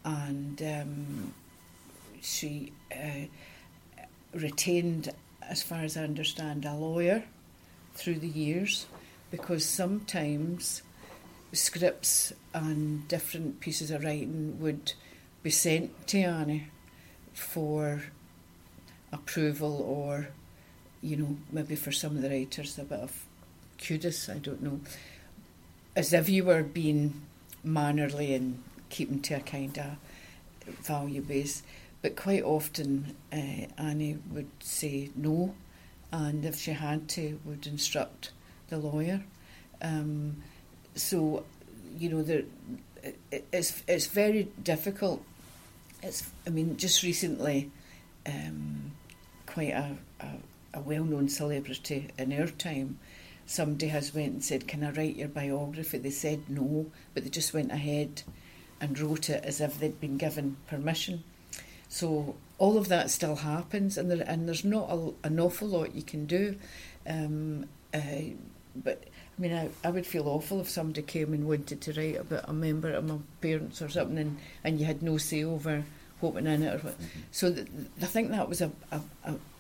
and 0.05 0.61
um, 0.61 1.35
she 2.21 2.73
uh, 2.91 3.27
retained, 4.35 5.11
as 5.49 5.63
far 5.63 5.83
as 5.83 5.97
I 5.97 6.03
understand, 6.03 6.65
a 6.65 6.75
lawyer 6.75 7.23
through 7.95 8.19
the 8.19 8.27
years, 8.27 8.87
because 9.31 9.65
sometimes 9.65 10.83
scripts 11.53 12.33
and 12.53 13.07
different 13.07 13.61
pieces 13.61 13.93
of 13.93 14.03
writing 14.03 14.59
would 14.59 14.95
be 15.45 15.51
sent 15.51 16.09
to 16.09 16.23
Annie 16.23 16.67
for 17.33 18.03
approval 19.13 19.83
or 19.83 20.29
you 21.03 21.17
know, 21.17 21.37
maybe 21.51 21.75
for 21.75 21.93
some 21.93 22.17
of 22.17 22.23
the 22.23 22.31
writers, 22.31 22.79
a 22.79 22.85
bit 22.85 23.01
of 23.01 23.25
kudos, 23.85 24.29
I 24.29 24.39
don't 24.39 24.63
know. 24.63 24.81
As 25.97 26.13
if 26.13 26.29
you 26.29 26.45
were 26.45 26.63
being 26.63 27.23
mannerly 27.65 28.35
and 28.35 28.63
keeping 28.89 29.21
to 29.23 29.35
a 29.35 29.41
kind 29.41 29.77
of 29.79 30.77
value 30.85 31.21
base. 31.21 31.63
But 32.01 32.17
quite 32.17 32.43
often, 32.43 33.17
uh, 33.33 33.67
Annie 33.77 34.19
would 34.31 34.51
say 34.61 35.11
no, 35.15 35.55
and 36.13 36.45
if 36.45 36.61
she 36.61 36.73
had 36.73 37.09
to, 37.11 37.39
would 37.45 37.67
instruct 37.67 38.31
the 38.69 38.79
lawyer. 38.79 39.23
Um, 39.81 40.37
so, 40.95 41.45
you 41.99 42.11
know, 42.11 42.23
there, 42.23 42.43
it, 43.31 43.45
it's, 43.53 43.83
it's 43.87 44.07
very 44.07 44.49
difficult. 44.63 45.25
It's, 46.03 46.29
I 46.47 46.51
mean, 46.51 46.77
just 46.77 47.03
recently, 47.03 47.71
um, 48.27 48.93
quite 49.53 49.73
a, 49.73 49.97
a 50.21 50.27
a 50.75 50.81
well-known 50.81 51.29
celebrity 51.29 52.09
in 52.19 52.33
our 52.33 52.47
time, 52.47 52.99
somebody 53.45 53.89
has 53.89 54.15
went 54.15 54.33
and 54.33 54.45
said, 54.45 54.67
"Can 54.67 54.83
I 54.83 54.91
write 54.91 55.17
your 55.17 55.29
biography?" 55.29 55.99
They 55.99 56.11
said 56.11 56.49
no, 56.49 56.87
but 57.13 57.25
they 57.25 57.31
just 57.31 57.53
went 57.53 57.71
ahead 57.71 58.23
and 58.81 58.99
wrote 58.99 59.29
it 59.29 59.45
as 59.45 59.61
if 59.61 59.79
they'd 59.79 60.01
been 60.01 60.17
given 60.17 60.57
permission. 60.67 61.23
So 61.89 62.37
all 62.59 62.79
of 62.79 62.89
that 62.89 63.11
still 63.11 63.37
happens, 63.37 63.99
and 63.99 64.11
there, 64.11 64.25
and 64.27 64.49
there's 64.49 64.65
not 64.65 64.91
a, 64.91 65.13
an 65.25 65.39
awful 65.39 65.69
lot 65.69 65.95
you 65.95 66.03
can 66.03 66.25
do. 66.27 66.57
Um, 67.07 67.67
uh, 67.93 68.33
but 68.75 69.05
I 69.37 69.41
mean, 69.41 69.53
I, 69.53 69.69
I 69.85 69.91
would 69.91 70.07
feel 70.07 70.29
awful 70.29 70.61
if 70.61 70.71
somebody 70.71 71.03
came 71.03 71.35
and 71.35 71.47
wanted 71.47 71.83
to 71.83 71.93
write 71.93 72.17
about 72.17 72.49
a 72.49 72.53
member 72.55 72.93
of 72.93 73.05
my 73.05 73.19
parents 73.43 73.83
or 73.83 73.91
something, 73.91 74.19
and, 74.19 74.39
and 74.65 74.81
you 74.81 74.87
had 74.87 75.03
no 75.03 75.19
say 75.19 75.45
over 75.45 75.85
went 76.31 76.47
in 76.47 76.63
it. 76.63 76.75
Or 76.75 76.79
what. 76.79 76.97
So 77.31 77.53
th- 77.53 77.67
I 78.01 78.07
think 78.07 78.31
that 78.31 78.49
was 78.49 78.61
a, 78.61 78.71
a, 78.91 79.01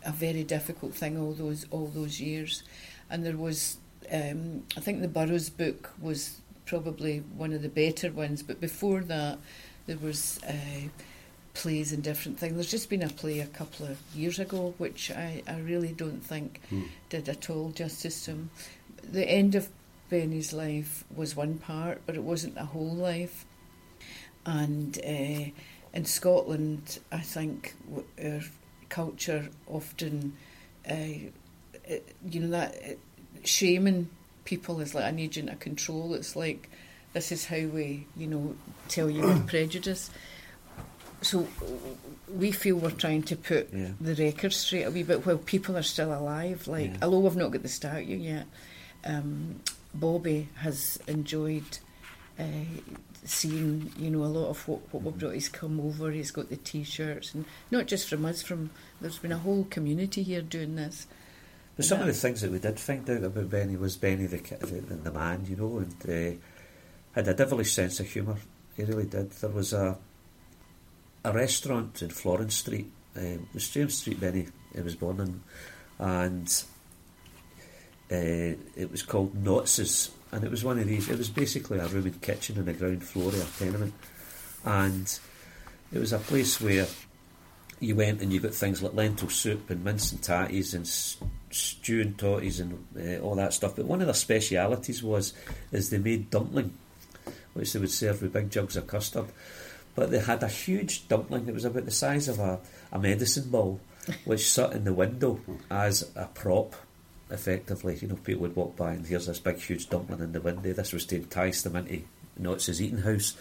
a, 0.04 0.12
very 0.12 0.44
difficult 0.44 0.94
thing 0.94 1.18
all 1.18 1.32
those 1.32 1.66
all 1.70 1.86
those 1.88 2.20
years, 2.20 2.62
and 3.10 3.24
there 3.24 3.36
was 3.36 3.78
um, 4.12 4.64
I 4.76 4.80
think 4.80 5.00
the 5.00 5.08
Burrowes 5.08 5.50
book 5.50 5.92
was 6.00 6.40
probably 6.66 7.18
one 7.36 7.52
of 7.52 7.62
the 7.62 7.68
better 7.68 8.10
ones, 8.10 8.42
but 8.42 8.60
before 8.60 9.00
that 9.00 9.38
there 9.86 9.98
was 9.98 10.40
uh, 10.48 10.88
plays 11.54 11.92
and 11.92 12.02
different 12.02 12.38
things. 12.38 12.54
There's 12.54 12.70
just 12.70 12.88
been 12.88 13.02
a 13.02 13.08
play 13.08 13.40
a 13.40 13.46
couple 13.46 13.86
of 13.86 13.98
years 14.14 14.38
ago 14.38 14.74
which 14.78 15.10
I, 15.10 15.42
I 15.46 15.58
really 15.58 15.92
don't 15.92 16.24
think 16.24 16.60
Hmm. 16.70 16.82
did 17.08 17.28
at 17.28 17.50
all 17.50 17.70
justice 17.70 18.24
to 18.24 18.30
him. 18.32 18.50
The 19.02 19.28
end 19.28 19.54
of 19.54 19.68
Benny's 20.08 20.52
life 20.52 21.04
was 21.14 21.34
one 21.36 21.58
part, 21.58 22.02
but 22.06 22.14
it 22.14 22.22
wasn't 22.22 22.56
a 22.56 22.64
whole 22.64 22.94
life. 22.94 23.44
And 24.44 24.98
uh, 24.98 25.50
in 25.94 26.04
Scotland, 26.04 26.98
I 27.10 27.18
think 27.20 27.74
w- 27.88 28.06
our 28.36 28.40
culture 28.88 29.48
often, 29.66 30.34
uh, 30.90 30.94
you 32.28 32.40
know, 32.40 32.48
that 32.50 32.74
it, 32.76 32.98
shaming 33.44 34.08
people 34.44 34.80
is 34.80 34.94
like 34.94 35.04
an 35.04 35.18
agent 35.18 35.50
of 35.50 35.58
control. 35.60 36.14
It's 36.14 36.34
like 36.36 36.68
this 37.12 37.30
is 37.32 37.44
how 37.46 37.58
we, 37.66 38.06
you 38.16 38.26
know, 38.26 38.56
tell 38.88 39.10
you 39.10 39.22
with 39.22 39.46
prejudice. 39.54 40.10
So 41.20 41.46
we 42.28 42.50
feel 42.50 42.76
we're 42.76 42.90
trying 42.90 43.22
to 43.24 43.36
put 43.36 43.72
Yeah. 43.72 43.90
the 44.00 44.14
record 44.16 44.52
straight 44.52 44.84
a 44.84 44.90
wee 44.90 45.02
bit 45.04 45.24
while 45.24 45.38
people 45.38 45.76
are 45.76 45.82
still 45.82 46.12
alive. 46.12 46.66
Like, 46.66 46.90
Yeah. 46.90 46.98
although 47.02 47.20
we've 47.20 47.36
not 47.36 47.52
got 47.52 47.62
the 47.62 47.68
statue 47.68 48.16
yet, 48.16 48.46
um, 49.04 49.60
Bobby 49.94 50.48
has 50.56 50.98
enjoyed 51.06 51.78
uh, 52.38 52.44
seeing, 53.24 53.92
you 53.98 54.10
know, 54.10 54.24
a 54.24 54.26
lot 54.26 54.48
of 54.48 54.66
what, 54.68 54.80
what 54.92 55.02
we've 55.02 55.18
brought. 55.18 55.34
He's 55.34 55.48
come 55.48 55.80
over, 55.80 56.10
he's 56.10 56.30
got 56.30 56.48
the 56.48 56.56
t-shirts, 56.56 57.34
and 57.34 57.44
not 57.70 57.86
just 57.86 58.08
from 58.08 58.24
us, 58.24 58.42
from 58.42 58.70
there's 59.00 59.18
been 59.18 59.32
a 59.32 59.38
whole 59.38 59.64
community 59.70 60.22
here 60.22 60.42
doing 60.42 60.74
this. 60.76 61.06
But 61.76 61.84
some 61.86 61.98
Yeah. 61.98 62.08
of 62.08 62.14
the 62.14 62.20
things 62.20 62.40
that 62.42 62.50
we 62.50 62.58
did 62.58 62.78
find 62.80 63.08
out 63.08 63.22
about 63.24 63.48
Benny 63.50 63.76
was 63.76 63.96
Benny 63.96 64.26
the 64.26 64.38
the, 64.38 64.80
the 64.96 65.12
man, 65.12 65.46
you 65.48 65.56
know, 65.56 65.78
and 65.78 66.36
uh, 66.36 66.36
had 67.14 67.28
a 67.28 67.34
devilish 67.34 67.72
sense 67.72 67.98
of 68.00 68.06
humour. 68.10 68.36
He 68.76 68.84
really 68.84 69.06
did. 69.06 69.30
There 69.32 69.50
was 69.50 69.72
a 69.72 69.96
a 71.24 71.32
restaurant 71.32 72.02
in 72.02 72.10
Florence 72.10 72.56
Street. 72.56 72.90
Uh, 73.16 73.20
it 73.20 73.40
was 73.54 73.68
James 73.70 73.96
Street 73.98 74.18
Benny 74.20 74.48
he 74.74 74.80
was 74.80 74.96
born 74.96 75.20
in, 75.20 75.42
and 75.98 76.64
uh, 78.10 78.56
it 78.76 78.90
was 78.90 79.02
called 79.02 79.34
Knotz's, 79.34 80.10
and 80.32 80.44
it 80.44 80.50
was 80.50 80.64
one 80.64 80.78
of 80.78 80.86
these. 80.86 81.08
It 81.08 81.18
was 81.18 81.28
basically 81.28 81.78
a 81.78 81.86
room 81.86 82.06
and 82.06 82.20
kitchen 82.20 82.58
on 82.58 82.64
the 82.64 82.72
ground 82.72 83.04
floor 83.04 83.28
of 83.28 83.34
a 83.34 83.64
tenement, 83.64 83.94
and 84.64 85.18
it 85.92 85.98
was 85.98 86.12
a 86.12 86.18
place 86.18 86.60
where 86.60 86.86
you 87.78 87.96
went 87.96 88.22
and 88.22 88.32
you 88.32 88.40
got 88.40 88.54
things 88.54 88.82
like 88.82 88.94
lentil 88.94 89.28
soup 89.28 89.68
and 89.68 89.84
mince 89.84 90.12
and 90.12 90.22
tatties 90.22 90.72
and 90.72 90.86
stew 91.50 92.00
and 92.00 92.16
totties 92.16 92.60
and 92.60 92.86
uh, 92.96 93.20
all 93.22 93.34
that 93.34 93.52
stuff. 93.52 93.76
But 93.76 93.86
one 93.86 94.00
of 94.00 94.06
their 94.06 94.14
specialities 94.14 95.02
was 95.02 95.34
is 95.70 95.90
they 95.90 95.98
made 95.98 96.30
dumpling, 96.30 96.72
which 97.54 97.72
they 97.72 97.80
would 97.80 97.90
serve 97.90 98.22
with 98.22 98.32
big 98.32 98.50
jugs 98.50 98.76
of 98.76 98.86
custard. 98.86 99.26
But 99.94 100.10
they 100.10 100.20
had 100.20 100.42
a 100.42 100.48
huge 100.48 101.08
dumpling 101.08 101.44
that 101.46 101.54
was 101.54 101.66
about 101.66 101.84
the 101.84 101.90
size 101.90 102.28
of 102.28 102.38
a, 102.38 102.60
a 102.90 102.98
medicine 102.98 103.50
ball, 103.50 103.80
which 104.24 104.50
sat 104.50 104.72
in 104.72 104.84
the 104.84 104.94
window 104.94 105.40
as 105.70 106.10
a 106.16 106.26
prop. 106.26 106.74
Effectively, 107.32 107.98
you 108.00 108.08
know, 108.08 108.16
people 108.16 108.42
would 108.42 108.54
walk 108.54 108.76
by 108.76 108.92
and 108.92 109.06
here's 109.06 109.26
this 109.26 109.40
big, 109.40 109.58
huge 109.58 109.88
dumpling 109.88 110.20
in 110.20 110.32
the 110.32 110.40
window. 110.40 110.72
This 110.72 110.92
was 110.92 111.06
to 111.06 111.16
entice 111.16 111.62
them 111.62 111.76
into 111.76 112.02
Knotz's 112.38 112.80
eating 112.80 112.98
house. 112.98 113.34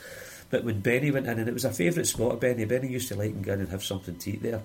But 0.50 0.64
when 0.64 0.80
Benny 0.80 1.12
went 1.12 1.28
in, 1.28 1.40
and 1.40 1.48
it 1.48 1.54
was 1.54 1.66
a 1.66 1.72
favourite 1.72 2.08
spot 2.08 2.34
of 2.34 2.40
Benny, 2.40 2.66
Benny 2.66 2.88
used 2.88 3.10
to 3.10 3.16
like 3.16 3.32
and 3.32 3.44
go 3.44 3.54
in 3.54 3.62
and 3.62 3.70
have 3.70 3.84
something 3.84 4.18
to 4.18 4.32
eat 4.32 4.42
there. 4.42 4.62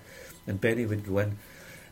And 0.46 0.60
Benny 0.60 0.86
would 0.86 1.06
go 1.06 1.18
in, 1.18 1.38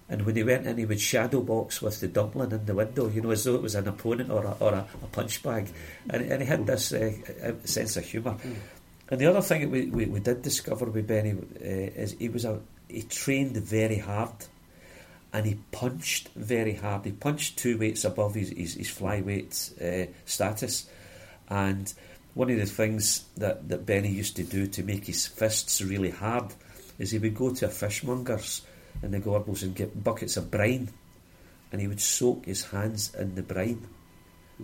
and 0.08 0.26
when 0.26 0.36
he 0.36 0.42
went 0.42 0.66
in, 0.66 0.76
he 0.76 0.84
would 0.84 1.00
shadow 1.00 1.40
box 1.40 1.80
with 1.80 2.00
the 2.00 2.08
dumpling 2.08 2.52
in 2.52 2.66
the 2.66 2.74
window, 2.74 3.08
you 3.08 3.22
know, 3.22 3.30
as 3.30 3.44
though 3.44 3.54
it 3.54 3.62
was 3.62 3.74
an 3.74 3.88
opponent 3.88 4.30
or 4.30 4.44
a, 4.44 4.56
or 4.60 4.74
a, 4.74 4.86
a 5.02 5.06
punch 5.06 5.42
bag. 5.42 5.72
And, 6.10 6.30
and 6.30 6.42
he 6.42 6.46
had 6.46 6.66
this 6.66 6.92
uh, 6.92 7.12
uh, 7.42 7.66
sense 7.66 7.96
of 7.96 8.04
humour. 8.04 8.36
And 9.08 9.20
the 9.20 9.26
other 9.26 9.40
thing 9.40 9.62
that 9.62 9.70
we, 9.70 9.86
we, 9.86 10.06
we 10.06 10.20
did 10.20 10.42
discover 10.42 10.86
with 10.86 11.06
Benny 11.06 11.32
uh, 11.32 11.58
is 11.60 12.12
he 12.18 12.28
was 12.28 12.44
a 12.44 12.60
he 12.88 13.02
trained 13.02 13.56
very 13.56 13.98
hard, 13.98 14.32
and 15.34 15.44
he 15.44 15.58
punched 15.72 16.28
very 16.36 16.74
hard. 16.74 17.04
He 17.04 17.10
punched 17.10 17.58
two 17.58 17.76
weights 17.76 18.04
above 18.04 18.36
his 18.36 18.50
his, 18.50 18.74
his 18.74 18.88
flyweight 18.88 19.52
uh, 19.82 20.10
status, 20.24 20.88
and 21.48 21.92
one 22.34 22.50
of 22.50 22.58
the 22.58 22.66
things 22.66 23.24
that, 23.36 23.68
that 23.68 23.84
Benny 23.84 24.08
used 24.08 24.36
to 24.36 24.44
do 24.44 24.66
to 24.68 24.82
make 24.82 25.06
his 25.06 25.26
fists 25.26 25.82
really 25.82 26.10
hard 26.10 26.54
is 26.98 27.10
he 27.10 27.18
would 27.18 27.34
go 27.34 27.52
to 27.52 27.66
a 27.66 27.68
fishmonger's 27.68 28.62
in 29.02 29.10
the 29.10 29.20
Gorbals 29.20 29.62
and 29.62 29.74
get 29.74 30.02
buckets 30.02 30.36
of 30.36 30.50
brine, 30.50 30.88
and 31.72 31.80
he 31.80 31.88
would 31.88 32.00
soak 32.00 32.46
his 32.46 32.64
hands 32.66 33.12
in 33.16 33.34
the 33.34 33.42
brine, 33.42 33.86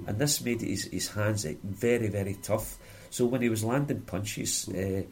and 0.06 0.18
this 0.20 0.40
made 0.40 0.60
his, 0.60 0.84
his 0.84 1.08
hands 1.08 1.44
very 1.64 2.06
very 2.06 2.34
tough. 2.34 2.78
So 3.10 3.26
when 3.26 3.42
he 3.42 3.48
was 3.48 3.64
landing 3.64 4.02
punches, 4.02 4.68
uh, 4.68 5.02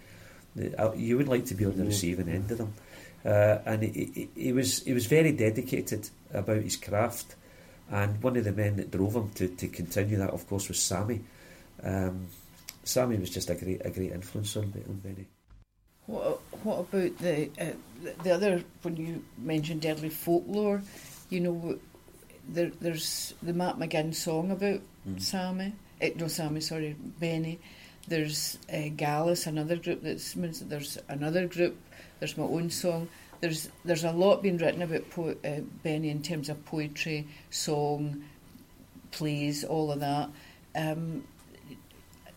uh, 0.78 0.92
you 0.94 1.16
would 1.16 1.26
like 1.26 1.46
to 1.46 1.56
be 1.56 1.64
on 1.64 1.76
the 1.76 1.84
receiving 1.84 2.28
end 2.28 2.48
of 2.52 2.58
them. 2.58 2.74
Uh, 3.24 3.58
and 3.66 3.82
he, 3.82 4.10
he, 4.14 4.28
he 4.44 4.52
was 4.52 4.82
he 4.84 4.92
was 4.92 5.06
very 5.06 5.32
dedicated 5.32 6.08
about 6.32 6.62
his 6.62 6.76
craft, 6.76 7.34
and 7.90 8.22
one 8.22 8.36
of 8.36 8.44
the 8.44 8.52
men 8.52 8.76
that 8.76 8.90
drove 8.90 9.16
him 9.16 9.30
to, 9.30 9.48
to 9.48 9.66
continue 9.68 10.16
that, 10.18 10.30
of 10.30 10.46
course, 10.48 10.68
was 10.68 10.80
Sammy. 10.80 11.20
Um, 11.82 12.28
Sammy 12.84 13.16
was 13.18 13.30
just 13.30 13.50
a 13.50 13.54
great 13.54 13.84
a 13.84 13.90
great 13.90 14.12
influence 14.12 14.56
on, 14.56 14.64
on 14.88 14.96
Benny. 15.02 15.26
What 16.06 16.40
what 16.64 16.78
about 16.80 17.18
the 17.18 17.50
uh, 17.60 17.72
the- 18.02 18.14
the 18.22 18.30
other 18.30 18.62
when 18.82 18.96
you 18.96 19.24
mentioned 19.36 19.84
early 19.84 20.08
folklore? 20.10 20.82
You 21.28 21.40
know, 21.40 21.78
there, 22.48 22.70
there's 22.80 23.34
the 23.42 23.52
Matt 23.52 23.78
McGinn 23.78 24.14
song 24.14 24.50
about 24.50 24.80
Mm. 25.08 25.20
Sammy. 25.22 25.72
Eh, 26.02 26.10
no, 26.16 26.28
Sammy, 26.28 26.60
sorry, 26.60 26.94
Benny. 27.18 27.58
There's 28.08 28.58
uh, 28.72 28.88
Gallus, 28.96 29.46
another 29.46 29.76
group 29.76 30.02
that's 30.02 30.34
there's 30.34 30.98
another 31.08 31.46
group. 31.46 31.76
There's 32.18 32.36
my 32.36 32.44
own 32.44 32.70
song. 32.70 33.08
There's 33.40 33.68
there's 33.84 34.04
a 34.04 34.12
lot 34.12 34.42
being 34.42 34.58
written 34.58 34.82
about 34.82 35.10
po- 35.10 35.36
uh, 35.44 35.60
Benny 35.82 36.10
in 36.10 36.22
terms 36.22 36.48
of 36.48 36.64
poetry, 36.64 37.26
song, 37.50 38.24
plays, 39.10 39.64
all 39.64 39.92
of 39.92 40.00
that. 40.00 40.30
Um, 40.74 41.24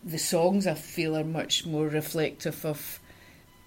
the 0.04 0.18
songs 0.18 0.66
I 0.66 0.74
feel 0.74 1.16
are 1.16 1.24
much 1.24 1.64
more 1.66 1.86
reflective 1.86 2.64
of 2.64 3.00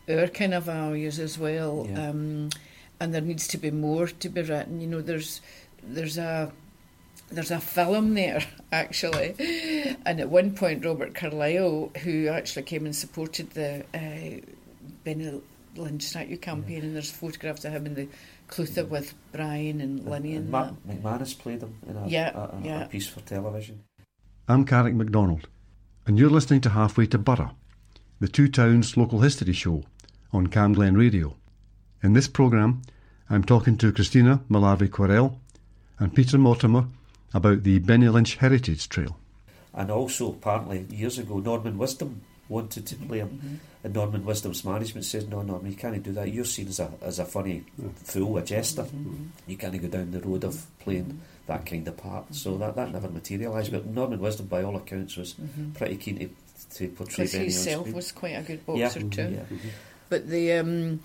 our 0.09 0.27
kind 0.27 0.53
of 0.53 0.63
values 0.63 1.19
as 1.19 1.37
well. 1.37 1.87
Yeah. 1.89 2.09
Um, 2.09 2.49
and 2.99 3.13
there 3.13 3.21
needs 3.21 3.47
to 3.49 3.57
be 3.57 3.71
more 3.71 4.07
to 4.07 4.29
be 4.29 4.41
written. 4.41 4.79
You 4.79 4.87
know, 4.87 5.01
there's 5.01 5.41
there's 5.83 6.17
a 6.17 6.51
there's 7.29 7.51
a 7.51 7.59
film 7.59 8.13
there 8.13 8.43
actually, 8.71 9.35
and 10.05 10.19
at 10.19 10.29
one 10.29 10.51
point 10.51 10.85
Robert 10.85 11.13
Carlyle, 11.13 11.91
who 12.03 12.27
actually 12.27 12.63
came 12.63 12.85
and 12.85 12.95
supported 12.95 13.51
the 13.51 13.85
uh, 13.93 14.39
Benny 15.03 15.41
Lynch 15.77 16.03
statue 16.03 16.37
campaign, 16.37 16.83
and 16.83 16.95
there's 16.95 17.11
photographs 17.11 17.65
of 17.65 17.73
him 17.73 17.85
in 17.85 17.95
the 17.95 18.07
Clutha 18.47 18.87
with 18.87 19.13
Brian 19.31 19.81
and 19.81 20.05
Linny 20.05 20.35
and, 20.35 20.53
and 20.53 20.53
that. 20.53 20.87
McManus 20.87 21.37
played 21.37 21.61
him 21.61 21.75
in 21.87 21.97
a, 21.97 22.07
Yeah, 22.07 22.31
a, 22.35 22.39
a, 22.39 22.61
yeah. 22.63 22.83
a 22.83 22.87
piece 22.87 23.07
for 23.07 23.21
television. 23.21 23.83
I'm 24.47 24.65
Carrick 24.65 24.93
MacDonald, 24.93 25.47
and 26.05 26.19
you're 26.19 26.29
listening 26.29 26.61
to 26.61 26.69
Halfway 26.69 27.07
to 27.07 27.17
Burgh, 27.17 27.49
the 28.19 28.27
Two 28.27 28.47
Towns 28.47 28.95
local 28.95 29.21
history 29.21 29.53
show 29.53 29.83
on 30.31 30.47
Camglen 30.47 30.97
Radio. 30.97 31.35
In 32.03 32.13
this 32.13 32.27
programme, 32.27 32.81
I'm 33.29 33.43
talking 33.43 33.77
to 33.77 33.91
Christina 33.91 34.41
Malavi 34.49 34.89
Quarell 34.89 35.39
and 35.97 36.13
Peter 36.13 36.37
Mortimer 36.37 36.87
about 37.33 37.63
the 37.63 37.79
Benny 37.79 38.07
Lynch 38.09 38.35
Heritage 38.35 38.87
Trail. 38.87 39.17
And 39.73 39.89
also, 39.91 40.29
apparently, 40.29 40.85
years 40.89 41.17
ago, 41.17 41.39
Norman 41.39 41.77
Wisdom 41.77 42.21
wanted 42.49 42.85
to 42.87 42.95
play 42.95 43.19
him, 43.19 43.29
Mm-hmm. 43.29 43.55
and 43.85 43.93
Norman 43.93 44.25
Wisdom's 44.25 44.63
management 44.63 45.05
says, 45.05 45.27
"No, 45.27 45.41
Norman, 45.41 45.71
you 45.71 45.77
can't 45.77 46.01
do 46.03 46.11
that. 46.13 46.31
You're 46.31 46.45
seen 46.45 46.67
as 46.67 46.79
a 46.79 46.91
as 47.01 47.19
a 47.19 47.25
funny 47.25 47.63
fool, 48.03 48.37
a 48.37 48.43
jester. 48.43 48.83
Mm-hmm. 48.83 49.23
You 49.47 49.57
can't 49.57 49.81
go 49.81 49.87
down 49.87 50.11
the 50.11 50.19
road 50.21 50.43
of 50.43 50.65
playing 50.79 51.21
that 51.47 51.65
kind 51.65 51.87
of 51.87 51.97
part." 51.97 52.33
So 52.35 52.57
that 52.57 52.75
that 52.75 52.91
never 52.91 53.09
materialised. 53.09 53.71
But 53.71 53.85
Norman 53.87 54.19
Wisdom, 54.19 54.47
by 54.47 54.63
all 54.63 54.75
accounts, 54.75 55.17
was 55.17 55.33
Mm-hmm. 55.33 55.71
pretty 55.71 55.97
keen 55.97 56.17
to 56.19 56.29
to 56.77 56.87
portray 56.89 57.23
Because 57.25 57.31
Benny 57.33 57.45
he 57.45 57.51
himself 57.51 57.93
was 57.93 58.11
quite 58.11 58.35
a 58.35 58.41
good 58.43 58.61
Yeah, 58.67 58.85
boxer 58.85 59.01
too. 59.01 59.29
yeah. 59.35 59.71
But 60.09 60.27
the 60.29 60.53
um, 60.53 60.99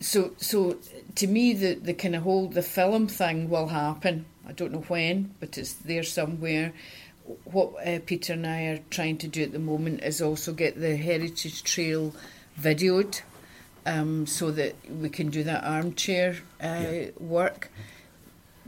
so 0.00 0.32
so 0.38 0.76
to 1.16 1.26
me 1.26 1.52
the 1.52 1.74
the 1.74 1.94
kind 1.94 2.14
of 2.16 2.22
whole 2.22 2.46
the 2.48 2.62
film 2.62 3.06
thing 3.08 3.50
will 3.50 3.68
happen. 3.68 4.24
I 4.48 4.52
don't 4.52 4.72
know 4.72 4.84
when, 4.88 5.34
but 5.40 5.58
it's 5.58 5.74
there 5.74 6.02
somewhere. 6.02 6.72
What 7.44 7.86
uh, 7.86 8.00
Peter 8.06 8.32
and 8.32 8.46
I 8.46 8.62
are 8.64 8.80
trying 8.90 9.18
to 9.18 9.28
do 9.28 9.42
at 9.42 9.52
the 9.52 9.58
moment 9.58 10.02
is 10.02 10.20
also 10.20 10.52
get 10.52 10.80
the 10.80 10.96
Heritage 10.96 11.62
Trail 11.62 12.14
videoed, 12.60 13.20
um, 13.86 14.26
so 14.26 14.50
that 14.50 14.74
we 14.90 15.08
can 15.08 15.30
do 15.30 15.42
that 15.44 15.64
armchair 15.64 16.36
uh, 16.62 16.66
Yeah. 16.66 17.06
work 17.18 17.70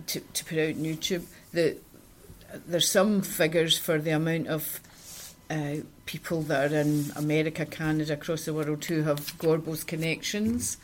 to 0.07 0.21
to 0.21 0.45
put 0.45 0.59
out 0.59 0.75
on 0.77 0.85
YouTube. 0.85 1.25
The 1.53 1.77
there's 2.67 2.91
some 2.91 3.23
figures 3.23 3.79
for 3.79 3.99
the 3.99 4.11
amount 4.11 4.47
of 4.49 4.81
uh, 5.51 5.77
people 6.07 6.43
that 6.43 6.73
are 6.73 6.77
in 6.81 7.11
America, 7.17 7.65
Canada, 7.67 8.13
across 8.15 8.45
the 8.45 8.55
world 8.55 8.85
who 8.85 9.03
have 9.03 9.21
Gorbals 9.39 9.87
connections. 9.87 10.77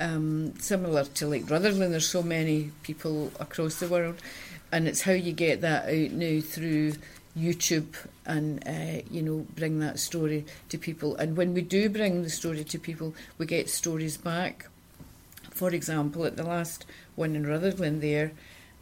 Um, 0.00 0.54
similar 0.58 1.04
to 1.04 1.26
like 1.28 1.48
Rutherglen, 1.48 1.92
there's 1.92 2.08
so 2.08 2.22
many 2.22 2.72
people 2.82 3.30
across 3.38 3.76
the 3.78 3.86
world, 3.88 4.16
and 4.74 4.88
it's 4.88 5.02
how 5.02 5.12
you 5.12 5.32
get 5.32 5.60
that 5.60 5.84
out 5.84 6.10
now 6.10 6.40
through 6.40 6.94
YouTube 7.38 7.94
and 8.26 8.60
uh, 8.66 9.02
you 9.08 9.22
know 9.22 9.46
bring 9.54 9.78
that 9.78 10.00
story 10.00 10.44
to 10.68 10.76
people. 10.76 11.14
And 11.14 11.36
when 11.36 11.54
we 11.54 11.62
do 11.62 11.88
bring 11.88 12.24
the 12.24 12.30
story 12.30 12.64
to 12.64 12.78
people, 12.80 13.14
we 13.38 13.46
get 13.46 13.70
stories 13.70 14.16
back. 14.16 14.66
For 15.52 15.70
example, 15.70 16.24
at 16.24 16.36
the 16.36 16.42
last 16.42 16.86
one 17.14 17.36
in 17.36 17.46
Rutherglen 17.46 18.00
there, 18.00 18.32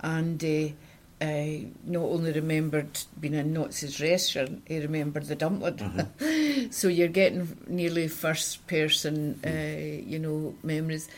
Andy 0.00 0.76
uh, 1.20 1.68
not 1.84 2.04
only 2.04 2.32
remembered 2.32 2.98
being 3.20 3.34
in 3.34 3.52
Knott's 3.52 4.00
restaurant, 4.00 4.62
he 4.66 4.80
remembered 4.80 5.26
the 5.26 5.36
dumpling. 5.36 5.78
Uh-huh. 5.82 6.70
so 6.70 6.88
you're 6.88 7.08
getting 7.08 7.54
nearly 7.66 8.08
first 8.08 8.66
person, 8.66 9.38
uh, 9.46 10.08
you 10.08 10.18
know, 10.18 10.54
memories. 10.62 11.10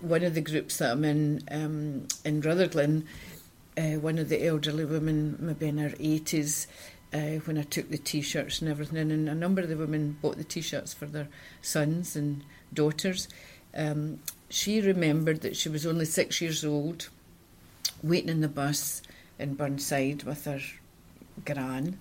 One 0.00 0.22
of 0.22 0.34
the 0.34 0.40
groups 0.40 0.78
that 0.78 0.92
I'm 0.92 1.04
in 1.04 1.42
um, 1.50 2.06
in 2.24 2.40
Rutherglen, 2.40 3.06
uh, 3.76 3.98
one 3.98 4.18
of 4.18 4.28
the 4.28 4.44
elderly 4.44 4.84
women, 4.84 5.36
maybe 5.38 5.68
in 5.68 5.78
her 5.78 5.90
80s, 5.90 6.66
uh, 7.12 7.40
when 7.44 7.58
I 7.58 7.62
took 7.62 7.90
the 7.90 7.98
t-shirts 7.98 8.60
and 8.60 8.70
everything 8.70 8.98
in, 8.98 9.10
and 9.10 9.28
a 9.28 9.34
number 9.34 9.60
of 9.62 9.68
the 9.68 9.76
women 9.76 10.16
bought 10.22 10.36
the 10.36 10.44
t-shirts 10.44 10.94
for 10.94 11.06
their 11.06 11.28
sons 11.60 12.16
and 12.16 12.44
daughters. 12.72 13.28
Um, 13.74 14.20
she 14.48 14.80
remembered 14.80 15.40
that 15.42 15.56
she 15.56 15.68
was 15.68 15.86
only 15.86 16.04
six 16.04 16.40
years 16.40 16.64
old, 16.64 17.08
waiting 18.02 18.28
in 18.28 18.40
the 18.40 18.48
bus 18.48 19.02
in 19.38 19.54
Burnside 19.54 20.24
with 20.24 20.44
her 20.44 20.60
gran, 21.44 21.98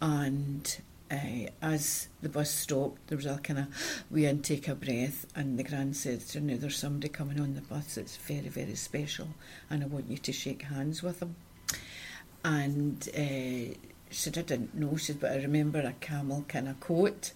and 0.00 0.78
uh, 1.10 1.50
as 1.62 2.08
the 2.22 2.28
bus 2.28 2.50
stopped, 2.50 3.06
there 3.08 3.16
was 3.16 3.26
a 3.26 3.38
kind 3.38 3.60
of 3.60 4.04
wee 4.10 4.26
intake 4.26 4.68
a 4.68 4.74
breath, 4.74 5.26
and 5.34 5.58
the 5.58 5.64
grand 5.64 5.96
said 5.96 6.22
"You 6.32 6.40
know, 6.40 6.56
"There's 6.56 6.76
somebody 6.76 7.08
coming 7.08 7.40
on 7.40 7.54
the 7.54 7.60
bus 7.62 7.94
that's 7.94 8.16
very, 8.16 8.48
very 8.48 8.74
special, 8.74 9.28
and 9.70 9.82
I 9.82 9.86
want 9.86 10.10
you 10.10 10.18
to 10.18 10.32
shake 10.32 10.62
hands 10.62 11.02
with 11.02 11.20
them." 11.20 11.36
And 12.44 13.08
uh, 13.14 13.74
she 14.10 14.20
said, 14.22 14.38
"I 14.38 14.42
didn't 14.42 14.74
know." 14.74 14.96
She 14.96 15.06
said, 15.06 15.20
"But 15.20 15.32
I 15.32 15.36
remember 15.36 15.80
a 15.80 15.92
camel 16.00 16.44
kind 16.48 16.68
of 16.68 16.80
coat." 16.80 17.32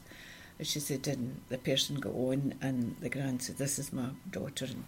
She 0.61 0.81
said, 0.81 1.03
"Didn't 1.03 1.49
the 1.49 1.59
person 1.59 1.97
got 1.97 2.15
on?" 2.15 2.55
And 2.61 2.97
the 3.01 3.09
grand 3.09 3.43
said, 3.43 3.57
"This 3.57 3.79
is 3.79 3.93
my 3.93 4.11
daughter." 4.31 4.67
And 4.67 4.85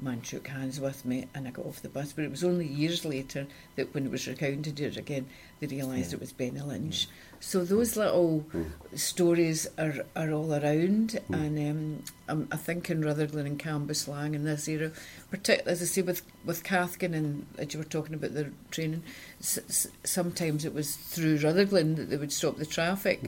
man 0.00 0.22
shook 0.22 0.48
hands 0.48 0.80
with 0.80 1.04
me 1.04 1.26
and 1.34 1.46
I 1.48 1.50
got 1.50 1.66
off 1.66 1.82
the 1.82 1.88
bus. 1.88 2.12
But 2.12 2.24
it 2.24 2.30
was 2.30 2.44
only 2.44 2.66
years 2.66 3.04
later 3.04 3.46
that 3.76 3.92
when 3.94 4.06
it 4.06 4.10
was 4.10 4.26
recounted 4.28 4.78
it 4.80 4.96
again, 4.96 5.26
they 5.60 5.66
realised 5.66 6.10
Yeah. 6.12 6.16
it 6.16 6.20
was 6.20 6.32
Benny 6.32 6.60
Lynch. 6.60 7.06
Mm. 7.06 7.10
So 7.40 7.64
those 7.64 7.94
mm. 7.94 7.96
little 7.98 8.46
mm. 8.52 8.70
stories 8.98 9.68
are, 9.78 10.04
are 10.16 10.32
all 10.32 10.52
around, 10.52 11.20
and 11.32 11.58
um, 11.58 12.02
I'm, 12.28 12.48
I 12.50 12.56
think 12.56 12.90
in 12.90 13.02
Rutherglen 13.02 13.46
and 13.46 13.58
Cambuslang 13.58 14.34
in 14.34 14.44
this 14.44 14.68
era, 14.68 14.90
particularly 15.30 15.70
as 15.72 15.82
I 15.82 15.86
say 15.86 16.02
with 16.02 16.22
with 16.44 16.64
Cathkin 16.64 17.14
and 17.14 17.46
as 17.56 17.72
you 17.72 17.78
were 17.78 17.84
talking 17.84 18.14
about 18.14 18.34
the 18.34 18.50
training, 18.70 19.02
s- 19.40 19.58
s- 19.68 19.86
sometimes 20.04 20.64
it 20.64 20.74
was 20.74 20.96
through 20.96 21.38
Rutherglen 21.38 21.94
that 21.96 22.10
they 22.10 22.16
would 22.16 22.32
stop 22.32 22.56
the 22.56 22.66
traffic. 22.66 23.20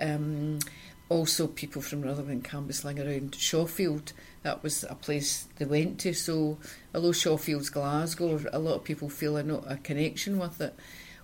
Um, 0.00 0.60
also, 1.08 1.46
people 1.46 1.82
from 1.82 2.02
Rutherglen, 2.02 2.42
Cambuslang 2.42 2.98
around 3.04 3.36
Shawfield, 3.36 4.12
that 4.46 4.62
was 4.62 4.84
a 4.84 4.94
place 4.94 5.48
they 5.56 5.64
went 5.64 5.98
to. 5.98 6.14
So, 6.14 6.56
although 6.94 7.10
Shawfield's 7.10 7.68
Glasgow, 7.68 8.40
a 8.52 8.60
lot 8.60 8.76
of 8.76 8.84
people 8.84 9.08
feel 9.08 9.36
a, 9.36 9.44
a 9.66 9.76
connection 9.78 10.38
with 10.38 10.60
it. 10.60 10.72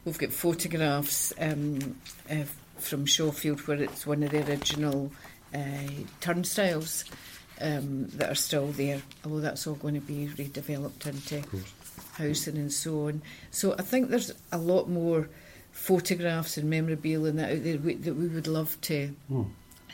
We've 0.04 0.18
got 0.18 0.32
photographs 0.32 1.32
um, 1.38 1.94
uh, 2.28 2.42
from 2.78 3.06
Shawfield 3.06 3.60
where 3.68 3.80
it's 3.80 4.04
one 4.08 4.24
of 4.24 4.32
the 4.32 4.44
original 4.48 5.12
uh, 5.54 5.58
turnstiles 6.20 7.04
um, 7.60 8.08
that 8.08 8.28
are 8.28 8.34
still 8.34 8.66
there, 8.72 9.00
although 9.24 9.38
that's 9.38 9.68
all 9.68 9.76
going 9.76 9.94
to 9.94 10.00
be 10.00 10.26
redeveloped 10.36 11.06
into 11.06 11.44
housing 12.14 12.56
and 12.56 12.72
so 12.72 13.06
on. 13.06 13.22
So 13.52 13.76
I 13.78 13.82
think 13.82 14.10
there's 14.10 14.32
a 14.50 14.58
lot 14.58 14.88
more 14.88 15.28
photographs 15.70 16.56
and 16.56 16.68
memorabilia 16.68 17.30
and 17.30 17.38
that 17.38 17.52
out 17.52 17.62
there 17.62 17.78
we, 17.78 17.94
that 17.94 18.14
we 18.14 18.26
would 18.26 18.48
love 18.48 18.80
to 18.82 19.14
Hmm. 19.28 19.42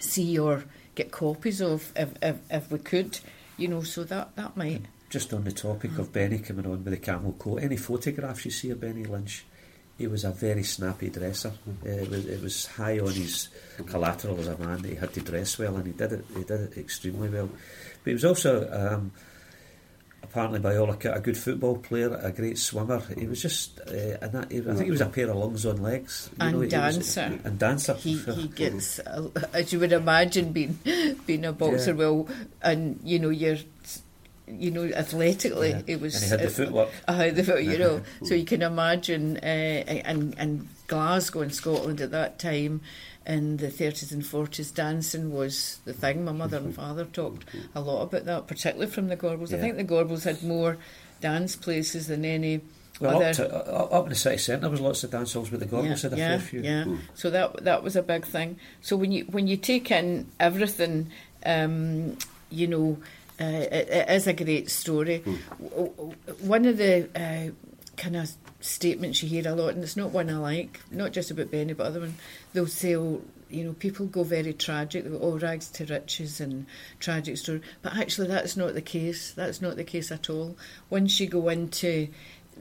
see 0.00 0.38
or 0.38 0.64
get 0.98 1.12
copies 1.12 1.62
of 1.62 1.92
if, 1.96 2.10
if, 2.20 2.36
if 2.50 2.70
we 2.70 2.78
could, 2.78 3.18
you 3.56 3.68
know, 3.68 3.82
so 3.82 4.04
that, 4.04 4.34
that 4.36 4.56
might. 4.56 4.82
Just 5.08 5.32
on 5.32 5.44
the 5.44 5.52
topic 5.52 5.96
of 5.96 6.12
Benny 6.12 6.38
coming 6.38 6.66
on 6.66 6.84
with 6.84 6.92
the 6.92 6.98
camel 6.98 7.32
coat, 7.32 7.62
any 7.62 7.76
photographs 7.76 8.44
you 8.44 8.50
see 8.50 8.70
of 8.70 8.80
Benny 8.80 9.04
Lynch, 9.04 9.46
he 9.96 10.06
was 10.06 10.24
a 10.24 10.32
very 10.32 10.64
snappy 10.64 11.08
dresser. 11.08 11.52
Uh, 11.84 11.88
it, 11.88 12.10
was, 12.10 12.26
it 12.26 12.42
was 12.42 12.66
high 12.66 12.98
on 12.98 13.12
his 13.12 13.48
collateral 13.86 14.38
as 14.40 14.48
a 14.48 14.58
man 14.58 14.82
that 14.82 14.88
he 14.88 14.94
had 14.96 15.12
to 15.14 15.20
dress 15.20 15.58
well, 15.58 15.76
and 15.76 15.86
he 15.86 15.92
did 15.92 16.12
it. 16.12 16.24
He 16.36 16.44
did 16.44 16.60
it 16.60 16.76
extremely 16.76 17.28
well. 17.28 17.48
But 17.48 18.10
he 18.10 18.12
was 18.12 18.24
also 18.24 18.68
um, 18.70 19.12
apparently 20.22 20.58
by 20.58 20.76
all 20.76 20.90
account 20.90 21.16
a 21.16 21.20
good 21.20 21.36
football 21.38 21.76
player, 21.78 22.14
a 22.22 22.30
great 22.32 22.58
swimmer. 22.58 23.00
He 23.16 23.26
was 23.26 23.40
just, 23.40 23.80
uh, 23.80 24.18
and 24.20 24.32
that, 24.32 24.50
he, 24.52 24.58
I 24.58 24.74
think 24.74 24.84
he 24.84 24.90
was 24.90 25.00
a 25.00 25.06
pair 25.06 25.30
of 25.30 25.36
lungs 25.36 25.64
on 25.64 25.80
legs. 25.82 26.28
You 26.32 26.36
And 26.40 26.52
know, 26.52 26.60
he 26.60 26.64
was- 26.66 26.72
dancer. 26.72 27.38
and 27.44 27.58
dancer. 27.58 27.94
He, 27.94 28.16
he 28.18 28.48
gets, 28.48 28.98
uh, 29.00 29.28
as 29.52 29.72
you 29.72 29.80
would 29.80 29.92
imagine, 29.92 30.52
being 30.52 30.78
being 31.26 31.44
a 31.44 31.52
boxer. 31.52 31.90
Yeah. 31.92 31.96
Well, 31.96 32.28
and 32.62 33.00
you 33.04 33.18
know 33.18 33.30
you're, 33.30 33.56
you 34.46 34.70
know, 34.70 34.84
athletically, 34.94 35.70
Yeah. 35.70 35.82
it 35.86 36.00
was. 36.00 36.14
and 36.14 36.24
he 36.24 36.30
had 36.30 36.40
the 36.40 36.50
footwork. 36.50 36.88
Uh, 37.06 37.30
the, 37.30 37.44
foot, 37.44 37.62
you 37.62 37.78
know, 37.78 38.02
so 38.24 38.34
you 38.34 38.44
can 38.52 38.62
imagine, 38.62 39.36
uh, 39.38 39.46
and 40.04 40.34
and 40.38 40.68
Glasgow 40.88 41.42
in 41.42 41.50
Scotland 41.50 42.00
at 42.00 42.10
that 42.12 42.38
time, 42.38 42.80
in 43.28 43.58
the 43.58 43.70
thirties 43.70 44.10
and 44.10 44.24
forties, 44.26 44.70
dancing 44.72 45.32
was 45.32 45.78
the 45.84 45.92
thing. 45.92 46.24
My 46.24 46.32
mother 46.32 46.56
and 46.56 46.74
father 46.74 47.04
talked 47.04 47.44
a 47.74 47.80
lot 47.80 48.02
about 48.02 48.24
that, 48.24 48.46
particularly 48.48 48.90
from 48.90 49.08
the 49.08 49.16
Gorbals. 49.16 49.52
I 49.54 49.58
think 49.58 49.76
the 49.76 49.84
Gorbals 49.84 50.24
had 50.24 50.42
more 50.42 50.78
dance 51.20 51.54
places 51.54 52.06
than 52.06 52.24
any 52.24 52.62
Well, 53.00 53.16
other. 53.16 53.26
up, 53.26 53.36
to, 53.36 53.54
uh, 53.54 53.88
up 53.98 54.04
in 54.04 54.08
the 54.10 54.14
city 54.14 54.38
centre, 54.38 54.62
there 54.62 54.70
was 54.70 54.80
lots 54.80 55.04
of 55.04 55.10
dance 55.10 55.34
halls, 55.34 55.50
but 55.50 55.60
the 55.60 55.66
Gorbals 55.66 56.02
had 56.02 56.14
a 56.14 56.16
yeah, 56.16 56.28
fair 56.28 56.38
few. 56.40 56.60
Yeah, 56.62 56.84
so 57.14 57.28
that 57.30 57.64
that 57.64 57.82
was 57.82 57.94
a 57.96 58.02
big 58.02 58.24
thing. 58.24 58.56
So 58.80 58.96
when 58.96 59.12
you 59.12 59.24
when 59.24 59.46
you 59.46 59.56
take 59.58 59.90
in 59.90 60.26
everything, 60.40 61.10
um, 61.44 62.16
you 62.50 62.66
know, 62.66 62.96
uh, 63.40 63.44
it, 63.44 63.88
it 63.90 64.08
is 64.10 64.26
a 64.26 64.32
great 64.32 64.70
story. 64.70 65.22
W- 65.62 66.14
One 66.40 66.64
of 66.64 66.78
the 66.78 67.08
uh, 67.14 67.52
kind 67.98 68.16
of 68.16 68.30
statements 68.60 69.22
you 69.22 69.28
hear 69.28 69.46
a 69.46 69.54
lot, 69.54 69.74
and 69.74 69.82
it's 69.82 69.96
not 69.96 70.10
one 70.10 70.30
I 70.30 70.36
like, 70.36 70.80
not 70.90 71.12
just 71.12 71.30
about 71.30 71.50
Benny, 71.50 71.74
but 71.74 71.86
other 71.86 72.00
one, 72.00 72.14
they'll 72.52 72.66
say, 72.66 72.96
oh, 72.96 73.20
you 73.50 73.64
know, 73.64 73.72
people 73.74 74.06
go 74.06 74.22
very 74.24 74.52
tragic, 74.52 75.04
oh, 75.08 75.38
rags 75.38 75.68
to 75.70 75.84
riches 75.86 76.40
and 76.40 76.66
tragic 77.00 77.36
story. 77.38 77.60
But 77.82 77.96
actually, 77.96 78.28
that's 78.28 78.56
not 78.56 78.74
the 78.74 78.82
case. 78.82 79.32
That's 79.32 79.60
not 79.62 79.76
the 79.76 79.84
case 79.84 80.10
at 80.12 80.28
all. 80.30 80.56
Once 80.90 81.18
you 81.18 81.26
go 81.26 81.48
into 81.48 82.08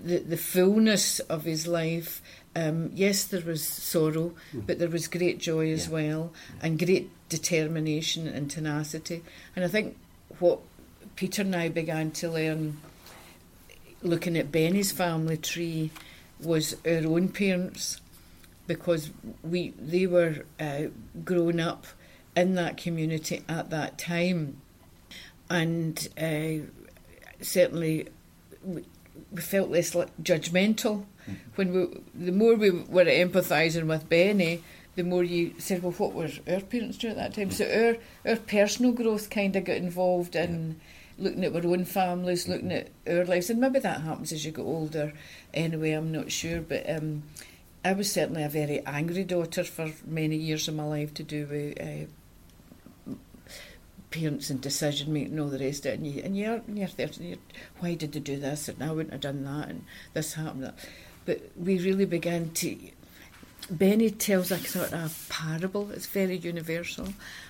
the, 0.02 0.20
the 0.20 0.38
fullness 0.38 1.20
of 1.22 1.44
his 1.44 1.68
life, 1.68 2.22
um, 2.56 2.92
yes, 2.94 3.26
there 3.26 3.42
was 3.42 3.68
sorrow, 3.68 4.34
but 4.54 4.80
there 4.80 4.90
was 4.90 5.08
great 5.08 5.40
joy 5.40 5.72
as 5.72 5.88
Yeah. 5.88 5.94
well, 5.94 6.34
and 6.62 6.80
great 6.80 7.10
determination 7.30 8.28
and 8.28 8.50
tenacity. 8.50 9.24
And 9.56 9.66
I 9.66 9.68
think 9.68 9.98
what 10.40 10.60
Peter 11.16 11.42
and 11.42 11.56
I 11.56 11.68
began 11.70 12.12
to 12.12 12.30
learn 12.30 12.78
looking 14.08 14.38
at 14.38 14.52
Benny's 14.52 14.92
family 14.92 15.38
tree 15.38 15.92
was 16.40 16.76
our 16.86 17.06
own 17.06 17.30
parents 17.30 18.02
because 18.68 19.12
we 19.44 19.74
they 19.80 20.06
were 20.06 20.46
uh, 20.60 20.84
grown 21.24 21.60
up 21.60 21.86
in 22.36 22.56
that 22.56 22.78
community 22.78 23.44
at 23.48 23.70
that 23.70 23.98
time. 23.98 24.62
And 25.50 26.08
uh, 26.18 26.68
certainly 27.42 28.08
we, 28.64 28.84
we 29.32 29.42
felt 29.42 29.70
less 29.70 29.96
like 29.96 30.16
judgmental. 30.22 31.06
When 31.56 31.74
we 31.74 32.02
the 32.14 32.32
more 32.32 32.56
we 32.56 32.72
were 32.72 33.06
empathising 33.06 33.88
with 33.88 34.08
Benny 34.08 34.64
the 34.96 35.04
more 35.04 35.24
you 35.24 35.54
said 35.60 35.84
well 35.84 35.92
what 35.94 36.14
were 36.14 36.30
our 36.48 36.60
parents 36.62 36.98
doing 36.98 37.18
at 37.18 37.18
that 37.18 37.34
time? 37.36 37.52
So 37.52 37.66
our 38.26 38.32
our 38.32 38.38
personal 38.38 38.92
growth 38.92 39.30
kind 39.30 39.56
of 39.56 39.64
got 39.64 39.78
involved 39.78 40.36
in 40.36 40.80
looking 41.18 41.44
at 41.44 41.56
our 41.56 41.66
own 41.66 41.86
families 41.86 42.48
looking 42.48 42.72
at 42.72 42.90
our 43.08 43.26
lives 43.26 43.50
and 43.50 43.60
maybe 43.60 43.80
that 43.80 44.02
happens 44.02 44.32
as 44.32 44.46
you 44.46 44.52
get 44.52 44.62
older 44.62 45.14
anyway 45.54 45.92
I'm 45.92 46.12
not 46.12 46.32
sure 46.32 46.62
but 46.62 46.88
um, 46.90 47.24
I 47.84 47.94
was 47.94 48.12
certainly 48.12 48.44
a 48.44 48.50
very 48.50 48.86
angry 48.86 49.24
daughter 49.24 49.64
for 49.64 49.92
many 50.06 50.36
years 50.36 50.68
of 50.68 50.76
my 50.76 50.84
life 50.84 51.14
to 51.16 51.24
do 51.24 51.46
with 51.46 51.82
uh, 51.82 53.16
parents 54.12 54.50
and 54.50 54.62
decision 54.62 55.14
making 55.14 55.32
and 55.32 55.40
all 55.40 55.48
the 55.48 55.60
rest 55.60 55.86
of 55.86 55.94
it. 55.94 56.00
And, 56.00 56.08
you, 56.08 56.22
and 56.24 56.38
you're, 56.38 56.62
and 56.68 56.78
you're 56.78 56.88
30, 56.88 57.18
and 57.18 57.30
you're, 57.30 57.40
why 57.80 57.96
did 57.96 58.14
they 58.14 58.20
do 58.20 58.40
this? 58.40 58.68
And 58.68 58.84
I 58.84 58.92
wouldn't 58.92 59.14
have 59.14 59.22
done 59.22 59.44
that, 59.44 59.70
and 59.70 59.86
this 60.14 60.34
happened. 60.34 60.74
But 61.26 61.52
we 61.56 61.80
really 61.80 62.06
began 62.06 62.52
to. 62.52 62.78
Benny 63.70 64.10
tells 64.12 64.52
a 64.52 64.60
sort 64.60 64.94
of 64.94 65.28
parable, 65.30 65.92
it's 65.92 66.06
very 66.06 66.38
universal. 66.38 67.10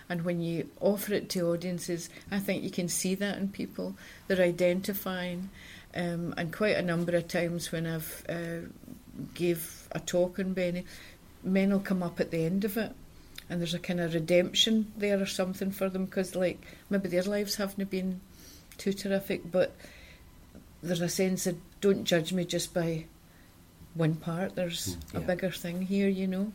And 0.10 0.23
when 0.23 0.41
you 0.41 0.69
offer 0.80 1.13
it 1.13 1.30
to 1.32 1.51
audiences, 1.51 2.10
I 2.32 2.39
think 2.39 2.63
you 2.63 2.71
can 2.71 2.89
see 2.89 3.13
that 3.15 3.38
in 3.38 3.49
people. 3.49 3.95
They're 4.27 4.41
identifying. 4.41 5.49
Um, 5.95 6.34
and 6.38 6.51
quite 6.51 6.77
a 6.77 6.82
number 6.82 7.15
of 7.15 7.27
times 7.27 7.71
when 7.71 7.86
I've 7.86 8.23
uh, 8.27 8.67
gave 9.34 9.88
a 9.91 9.99
talk 9.99 10.39
on 10.39 10.53
Benny, 10.53 10.86
men 11.43 11.71
will 11.71 11.80
come 11.80 12.03
up 12.03 12.19
at 12.19 12.32
the 12.32 12.45
end 12.45 12.65
of 12.65 12.77
it 12.77 12.93
and 13.49 13.60
there's 13.60 13.73
a 13.73 13.80
kind 13.80 13.99
of 13.99 14.13
redemption 14.13 14.91
there 14.97 15.21
or 15.21 15.25
something 15.25 15.71
for 15.71 15.89
them 15.89 16.06
because 16.06 16.36
like 16.36 16.62
maybe 16.89 17.08
their 17.08 17.23
lives 17.23 17.56
haven't 17.56 17.89
been 17.89 18.19
too 18.77 18.93
terrific 18.93 19.51
but 19.51 19.75
there's 20.84 21.01
a 21.01 21.10
sense 21.10 21.47
of 21.47 21.58
don't 21.82 22.03
judge 22.03 22.34
me 22.34 22.43
just 22.43 22.73
by 22.73 23.06
one 23.97 24.15
part. 24.15 24.55
There's 24.55 24.95
Hmm. 25.12 25.17
a 25.17 25.19
bigger 25.21 25.51
thing 25.51 25.81
here, 25.81 26.07
you 26.10 26.27
know. 26.27 26.51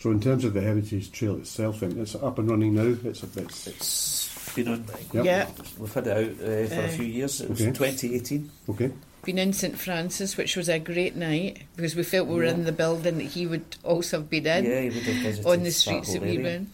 So 0.00 0.10
in 0.12 0.20
terms 0.20 0.44
of 0.44 0.54
the 0.54 0.60
Heritage 0.60 1.10
Trail 1.10 1.36
itself, 1.36 1.80
then 1.80 1.98
it's 1.98 2.14
up 2.14 2.38
and 2.38 2.48
running 2.48 2.74
now. 2.74 2.96
It's 3.08 3.22
a 3.22 3.26
bit. 3.26 3.46
It's 3.66 4.54
been 4.54 4.68
on. 4.68 4.84
Yep. 5.12 5.24
Yeah, 5.24 5.48
We've 5.78 5.92
had 5.92 6.06
it 6.06 6.16
out 6.16 6.30
uh, 6.30 6.66
for 6.68 6.80
a 6.80 6.84
Uh, 6.84 6.88
few 6.88 7.04
years. 7.06 7.40
It 7.40 7.50
was 7.50 7.60
Okay. 7.60 7.72
2018. 7.72 8.50
Okay. 8.68 8.90
been 9.24 9.38
in 9.38 9.52
St 9.52 9.76
Francis, 9.76 10.36
which 10.36 10.56
was 10.56 10.68
a 10.68 10.78
great 10.78 11.14
night 11.16 11.58
because 11.76 11.94
we 11.96 12.02
felt 12.04 12.28
we 12.28 12.36
were 12.36 12.44
Yeah. 12.44 12.52
in 12.54 12.64
the 12.64 12.72
building 12.72 13.18
that 13.18 13.24
he 13.24 13.46
would 13.46 13.76
also 13.82 14.18
have 14.18 14.30
been 14.30 14.46
in 14.46 14.64
Yeah, 14.64 14.80
you 14.80 14.92
would 14.92 15.02
have 15.02 15.22
visited 15.22 15.44
on 15.46 15.62
the 15.64 15.70
streets 15.72 16.12
that 16.12 16.18
whole 16.20 16.28
we 16.28 16.36
area. 16.36 16.42
were 16.48 16.54
in. 16.54 16.70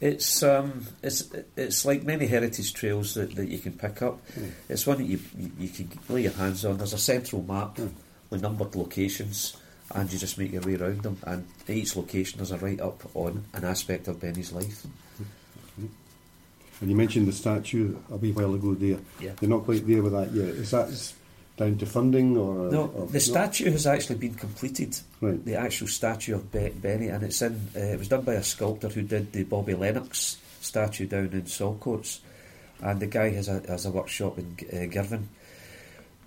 It's 0.00 0.42
um, 0.42 0.86
it's 1.02 1.30
it's 1.56 1.84
like 1.86 2.02
many 2.02 2.26
heritage 2.26 2.74
trails 2.74 3.14
that, 3.14 3.36
that 3.36 3.48
you 3.48 3.58
can 3.60 3.72
pick 3.74 4.02
up. 4.02 4.20
Mm. 4.36 4.50
It's 4.68 4.84
one 4.86 4.98
that 4.98 5.04
you, 5.06 5.20
you 5.38 5.50
you 5.60 5.68
can 5.68 5.88
lay 6.08 6.22
your 6.22 6.32
hands 6.32 6.64
on. 6.64 6.76
There's 6.76 6.92
a 6.92 6.98
central 6.98 7.42
map 7.44 7.76
Mm. 7.76 7.90
With 8.32 8.42
numbered 8.42 8.74
locations, 8.74 9.56
and 9.94 10.12
you 10.12 10.18
just 10.18 10.38
make 10.38 10.52
your 10.52 10.62
way 10.62 10.74
around 10.74 11.02
them. 11.02 11.18
And 11.24 11.46
each 11.68 11.94
location 11.94 12.38
there's 12.38 12.50
a 12.50 12.58
write 12.58 12.80
up 12.80 13.00
on 13.14 13.44
an 13.52 13.64
aspect 13.64 14.08
of 14.08 14.20
Benny's 14.20 14.52
life. 14.52 14.84
And 16.80 16.90
you 16.90 16.96
mentioned 16.96 17.28
the 17.28 17.32
statue 17.32 17.96
a 18.10 18.16
wee 18.16 18.32
while 18.32 18.54
ago 18.54 18.74
there. 18.74 18.98
Yeah. 19.20 19.32
You're 19.40 19.50
not 19.50 19.64
quite 19.64 19.86
there 19.86 20.02
with 20.02 20.12
that 20.12 20.32
yet. 20.32 20.48
Is 20.48 20.72
that 20.72 21.12
down 21.56 21.78
to 21.78 21.86
funding 21.86 22.36
or? 22.36 22.72
No, 22.72 22.86
or 22.96 23.06
the 23.06 23.20
statue 23.20 23.70
has 23.70 23.86
actually 23.86 24.16
been 24.16 24.34
completed. 24.34 24.98
Right. 25.20 25.44
The 25.44 25.54
actual 25.54 25.86
statue 25.86 26.34
of 26.34 26.50
Be- 26.50 26.70
Benny, 26.70 27.06
and 27.06 27.22
it's 27.22 27.40
in. 27.40 27.68
Uh, 27.76 27.80
it 27.80 27.98
was 28.00 28.08
done 28.08 28.22
by 28.22 28.34
a 28.34 28.42
sculptor 28.42 28.88
who 28.88 29.02
did 29.02 29.32
the 29.32 29.44
Bobby 29.44 29.74
Lennox 29.74 30.38
statue 30.60 31.06
down 31.06 31.26
in 31.26 31.42
Saltcoats, 31.42 32.18
and 32.80 32.98
the 32.98 33.06
guy 33.06 33.30
has 33.30 33.46
a 33.46 33.62
has 33.68 33.86
a 33.86 33.90
workshop 33.90 34.38
in 34.38 34.56
uh, 34.72 34.86
Girvan. 34.86 35.28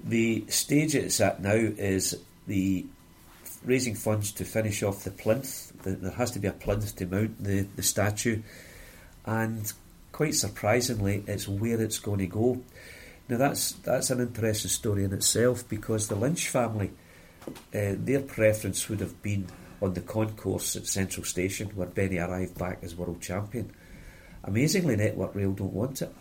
The 0.06 0.46
stage 0.50 0.94
it's 0.94 1.20
at 1.20 1.42
now 1.42 1.54
is 1.54 2.16
the 2.46 2.86
raising 3.64 3.96
funds 3.96 4.32
to 4.34 4.46
finish 4.46 4.84
off 4.84 5.04
the 5.04 5.10
plinth. 5.10 5.72
The, 5.82 5.92
there 5.92 6.12
has 6.12 6.32
to 6.32 6.40
be 6.40 6.48
a 6.48 6.54
plinth 6.54 6.96
to 6.98 7.08
mount 7.08 7.44
the, 7.44 7.62
the 7.76 7.82
statue, 7.82 8.44
and 9.26 9.72
quite 10.12 10.36
surprisingly, 10.36 11.24
it's 11.28 11.48
where 11.48 11.82
it's 11.82 12.00
going 12.00 12.20
to 12.20 12.28
go. 12.28 12.62
Now 13.28 13.38
that's 13.38 13.72
that's 13.72 14.12
an 14.12 14.22
interesting 14.22 14.70
story 14.70 15.04
in 15.04 15.12
itself 15.12 15.68
because 15.68 16.08
the 16.08 16.16
Lynch 16.16 16.48
family, 16.50 16.92
uh, 17.48 17.52
their 17.98 18.22
preference 18.22 18.88
would 18.88 19.00
have 19.00 19.22
been 19.24 19.48
on 19.82 19.96
the 19.96 20.02
concourse 20.02 20.76
at 20.76 20.86
Central 20.86 21.26
Station 21.26 21.70
where 21.70 21.88
Benny 21.88 22.20
arrived 22.20 22.58
back 22.58 22.80
as 22.84 22.96
world 22.96 23.22
champion. 23.22 23.74
Amazingly, 24.44 24.96
Network 24.96 25.34
Rail 25.34 25.54
don't 25.54 25.74
want 25.74 26.04
it, 26.04 26.14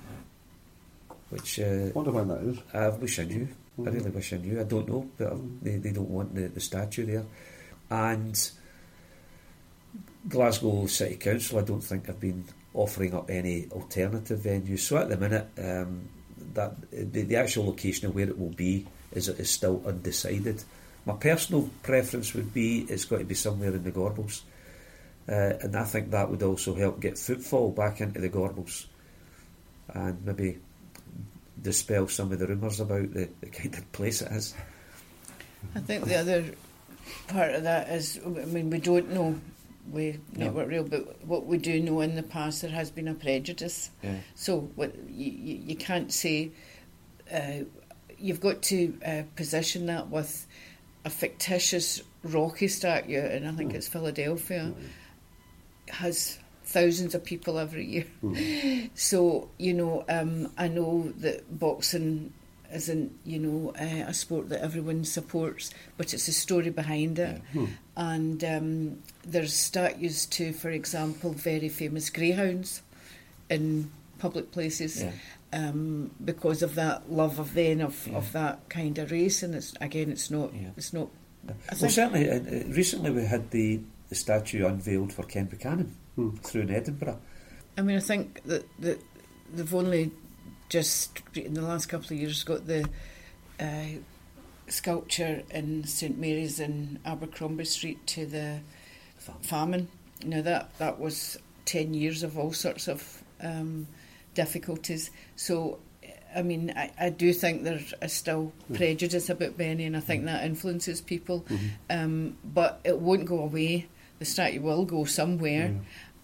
which 1.28 1.60
uh, 1.60 1.90
Wonder 1.94 2.12
why 2.12 2.24
that 2.24 2.40
is. 2.42 2.58
I 2.72 2.88
wish 2.88 3.18
I 3.18 3.24
knew. 3.24 3.48
I 3.78 3.90
really 3.90 4.10
wish 4.10 4.32
I 4.32 4.36
knew. 4.36 4.60
I 4.60 4.64
don't 4.64 4.88
know, 4.88 5.08
but 5.18 5.36
they, 5.62 5.76
they 5.76 5.90
don't 5.90 6.10
want 6.10 6.34
the, 6.34 6.48
the 6.48 6.60
statue 6.60 7.06
there. 7.06 7.24
And 7.90 8.50
Glasgow 10.28 10.86
City 10.86 11.16
Council, 11.16 11.58
I 11.58 11.62
don't 11.62 11.80
think 11.80 12.06
have 12.06 12.20
been 12.20 12.44
offering 12.72 13.14
up 13.14 13.30
any 13.30 13.68
alternative 13.70 14.40
venues. 14.40 14.80
So 14.80 14.98
at 14.98 15.08
the 15.08 15.16
minute, 15.16 15.48
um, 15.58 16.08
that 16.54 16.90
the, 16.90 17.22
the 17.22 17.36
actual 17.36 17.66
location 17.66 18.08
of 18.08 18.14
where 18.14 18.28
it 18.28 18.38
will 18.38 18.50
be 18.50 18.86
is 19.12 19.28
is 19.28 19.50
still 19.50 19.82
undecided. 19.86 20.62
My 21.04 21.14
personal 21.14 21.68
preference 21.82 22.32
would 22.34 22.54
be 22.54 22.86
it's 22.88 23.04
got 23.04 23.18
to 23.18 23.24
be 23.24 23.34
somewhere 23.34 23.74
in 23.74 23.84
the 23.84 23.92
Gorbals, 23.92 24.42
uh, 25.28 25.58
and 25.60 25.76
I 25.76 25.84
think 25.84 26.10
that 26.10 26.30
would 26.30 26.42
also 26.42 26.74
help 26.74 27.00
get 27.00 27.18
footfall 27.18 27.70
back 27.70 28.00
into 28.00 28.20
the 28.20 28.30
Gorbals, 28.30 28.86
and 29.88 30.24
maybe 30.24 30.58
dispel 31.64 32.06
some 32.06 32.30
of 32.30 32.38
the 32.38 32.46
rumours 32.46 32.78
about 32.78 33.12
the, 33.12 33.28
the 33.40 33.46
kind 33.48 33.74
of 33.74 33.90
place 33.90 34.22
it 34.22 34.30
is. 34.30 34.54
I 35.74 35.80
think 35.80 36.04
the 36.04 36.14
other 36.16 36.44
part 37.26 37.54
of 37.54 37.64
that 37.64 37.88
is, 37.88 38.20
I 38.24 38.28
mean, 38.28 38.70
we 38.70 38.78
don't 38.78 39.10
know 39.10 39.40
with 39.90 40.18
No. 40.36 40.46
Network 40.46 40.68
Rail, 40.68 40.84
but 40.84 41.24
what 41.26 41.46
we 41.46 41.58
do 41.58 41.80
know 41.80 42.00
in 42.00 42.14
the 42.14 42.22
past, 42.22 42.62
there 42.62 42.70
has 42.70 42.90
been 42.90 43.08
a 43.08 43.14
prejudice. 43.14 43.90
Yeah. 44.02 44.16
So 44.34 44.60
what 44.76 44.94
you, 45.08 45.30
you, 45.30 45.54
you 45.66 45.76
can't 45.76 46.12
say, 46.12 46.52
uh, 47.32 47.64
you've 48.18 48.40
got 48.40 48.62
to 48.62 48.94
uh, 49.04 49.22
position 49.36 49.86
that 49.86 50.08
with 50.08 50.46
a 51.04 51.10
fictitious 51.10 52.00
Rocky 52.22 52.68
statue, 52.68 53.18
and 53.20 53.46
I 53.48 53.52
think 53.52 53.72
Mm. 53.72 53.76
it's 53.76 53.88
Philadelphia, 53.88 54.72
has 55.88 56.38
thousands 56.64 57.14
of 57.14 57.24
people 57.24 57.58
every 57.58 57.86
year. 57.86 58.06
Mm. 58.22 58.90
So, 58.94 59.48
you 59.58 59.74
know, 59.74 60.04
um, 60.08 60.52
I 60.56 60.68
know 60.68 61.12
that 61.18 61.58
boxing 61.58 62.32
isn't, 62.72 63.12
you 63.24 63.38
know, 63.38 63.72
uh, 63.78 64.04
a 64.08 64.14
sport 64.14 64.48
that 64.48 64.62
everyone 64.62 65.04
supports, 65.04 65.70
but 65.96 66.12
it's 66.14 66.28
a 66.28 66.32
story 66.32 66.70
behind 66.70 67.18
it. 67.18 67.40
Hmm. 67.52 67.66
And 67.96 68.42
um, 68.44 68.98
there's 69.24 69.54
statues 69.54 70.26
to, 70.26 70.52
for 70.52 70.70
example, 70.70 71.32
very 71.32 71.68
famous 71.68 72.10
greyhounds 72.10 72.82
in 73.48 73.90
public 74.18 74.50
places 74.52 75.02
Yeah. 75.02 75.12
um, 75.52 76.10
because 76.24 76.62
of 76.62 76.74
that 76.76 77.10
love 77.12 77.38
of 77.38 77.54
then 77.54 77.80
of, 77.80 78.06
Yeah. 78.06 78.16
of 78.16 78.32
that 78.32 78.68
kind 78.68 78.98
of 78.98 79.10
race. 79.12 79.42
And 79.42 79.54
it's 79.54 79.74
again, 79.80 80.10
it's 80.10 80.30
not, 80.30 80.52
Yeah. 80.54 80.70
it's 80.76 80.92
not. 80.92 81.08
I 81.48 81.52
Well, 81.80 81.90
certainly, 81.90 82.28
uh, 82.30 82.36
uh, 82.38 82.64
recently 82.74 83.10
we 83.10 83.24
had 83.24 83.50
the, 83.50 83.80
the 84.08 84.14
statue 84.14 84.66
unveiled 84.66 85.12
for 85.12 85.22
Ken 85.24 85.46
Buchanan 85.46 85.96
Hmm. 86.16 86.36
through 86.36 86.62
in 86.62 86.70
Edinburgh. 86.70 87.18
I 87.76 87.82
mean, 87.82 87.96
I 87.96 88.00
think 88.00 88.42
that, 88.44 88.64
that 88.80 89.00
they've 89.52 89.74
only 89.74 90.12
just 90.68 91.20
in 91.34 91.54
the 91.54 91.62
last 91.62 91.86
couple 91.86 92.06
of 92.06 92.20
years 92.20 92.44
got 92.44 92.66
the 92.66 92.88
uh, 93.58 93.98
sculpture 94.68 95.42
in 95.50 95.84
St 95.84 96.16
Mary's 96.18 96.60
in 96.60 96.98
Abercrombie 97.04 97.64
Street 97.64 98.06
to 98.08 98.26
the 98.26 98.60
famine. 99.42 99.88
Now 100.24 100.42
that 100.42 100.76
that 100.78 100.98
was 101.00 101.36
ten 101.64 101.94
years 101.94 102.22
of 102.22 102.38
all 102.38 102.52
sorts 102.52 102.88
of 102.88 103.22
um, 103.40 103.86
difficulties. 104.34 105.10
So, 105.36 105.78
I 106.34 106.42
mean, 106.42 106.72
I, 106.76 106.90
I 106.98 107.10
do 107.10 107.32
think 107.32 107.64
there 107.64 107.80
is 108.02 108.12
still 108.12 108.52
prejudice 108.72 109.28
about 109.28 109.56
Benny, 109.56 109.84
and 109.84 109.96
I 109.96 110.00
think 110.00 110.24
that 110.26 110.44
influences 110.44 111.00
people. 111.00 111.44
Um, 111.90 112.36
but 112.44 112.80
it 112.84 112.98
won't 113.00 113.26
go 113.26 113.40
away. 113.40 113.86
The 114.18 114.24
statue 114.24 114.60
will 114.60 114.84
go 114.84 115.04
somewhere, 115.04 115.74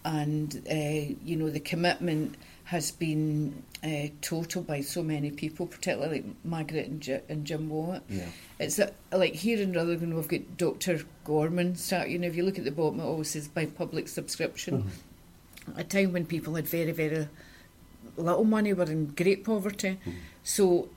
and 0.05 0.61
uh, 0.69 1.15
you 1.23 1.35
know 1.35 1.49
the 1.49 1.59
commitment 1.59 2.35
has 2.65 2.89
been 2.91 3.63
uh, 3.83 4.07
total 4.21 4.61
by 4.61 4.79
so 4.79 5.03
many 5.03 5.29
people, 5.29 5.65
particularly 5.65 6.23
Margaret 6.45 6.87
and, 6.87 7.01
J- 7.01 7.21
and 7.27 7.43
Jim 7.45 7.69
Watt. 7.69 8.01
Yeah. 8.07 8.27
It's 8.59 8.79
a, 8.79 8.93
like 9.11 9.33
here 9.33 9.59
in 9.61 9.73
Rutherglen, 9.73 10.15
we've 10.15 10.27
got 10.27 10.57
Dr. 10.57 11.01
Gorman 11.25 11.75
statue. 11.75 12.17
know, 12.17 12.27
if 12.27 12.35
you 12.35 12.43
look 12.43 12.57
at 12.57 12.63
the 12.63 12.71
bottom, 12.71 13.01
it 13.01 13.03
always 13.03 13.31
says 13.31 13.49
by 13.49 13.65
public 13.65 14.07
subscription. 14.07 14.89
A 15.75 15.83
time 15.83 16.13
when 16.13 16.25
people 16.25 16.55
had 16.55 16.65
very, 16.67 16.93
very 16.93 17.27
little 18.15 18.45
money, 18.45 18.73
were 18.73 18.83
in 18.85 19.07
great 19.07 19.43
poverty. 19.43 19.99
So 20.43 20.87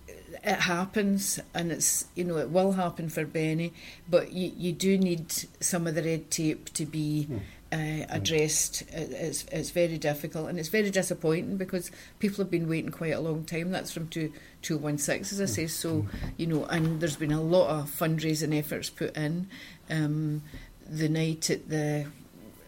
it 0.44 0.61
happens, 0.61 1.40
and 1.54 1.72
it's 1.72 2.07
you 2.14 2.24
know 2.24 2.37
it 2.38 2.50
will 2.50 2.72
happen 2.72 3.09
for 3.09 3.24
Benny, 3.24 3.72
but 4.09 4.33
you, 4.33 4.52
you 4.57 4.72
do 4.72 4.98
need 4.98 5.33
some 5.61 5.87
of 5.87 5.94
the 5.94 6.02
red 6.02 6.30
tape 6.30 6.72
to 6.74 6.85
be 6.87 7.26
uh, 7.72 8.04
addressed. 8.11 8.83
It- 8.83 9.12
It's 9.12 9.44
it's 9.50 9.70
very 9.70 9.98
difficult, 9.98 10.48
and 10.48 10.59
it's 10.59 10.68
very 10.68 10.90
disappointing 10.90 11.57
because 11.57 11.90
people 12.18 12.38
have 12.44 12.50
been 12.50 12.68
waiting 12.68 12.90
quite 12.90 13.14
a 13.14 13.20
long 13.20 13.44
time. 13.44 13.70
That's 13.70 13.92
from 13.92 14.09
two 14.09 14.33
two 14.62 14.76
one 14.76 14.98
six, 14.98 15.33
as 15.33 15.40
I 15.40 15.46
say. 15.46 15.66
So 15.66 16.07
you 16.37 16.46
know, 16.46 16.64
and 16.66 17.00
there's 17.00 17.16
been 17.16 17.33
a 17.33 17.42
lot 17.42 17.68
of 17.70 17.90
fundraising 17.90 18.57
efforts 18.59 18.90
put 18.90 19.16
in. 19.16 19.48
Um, 19.90 20.42
the 20.88 21.09
night 21.09 21.48
at 21.50 21.68
the 21.70 22.07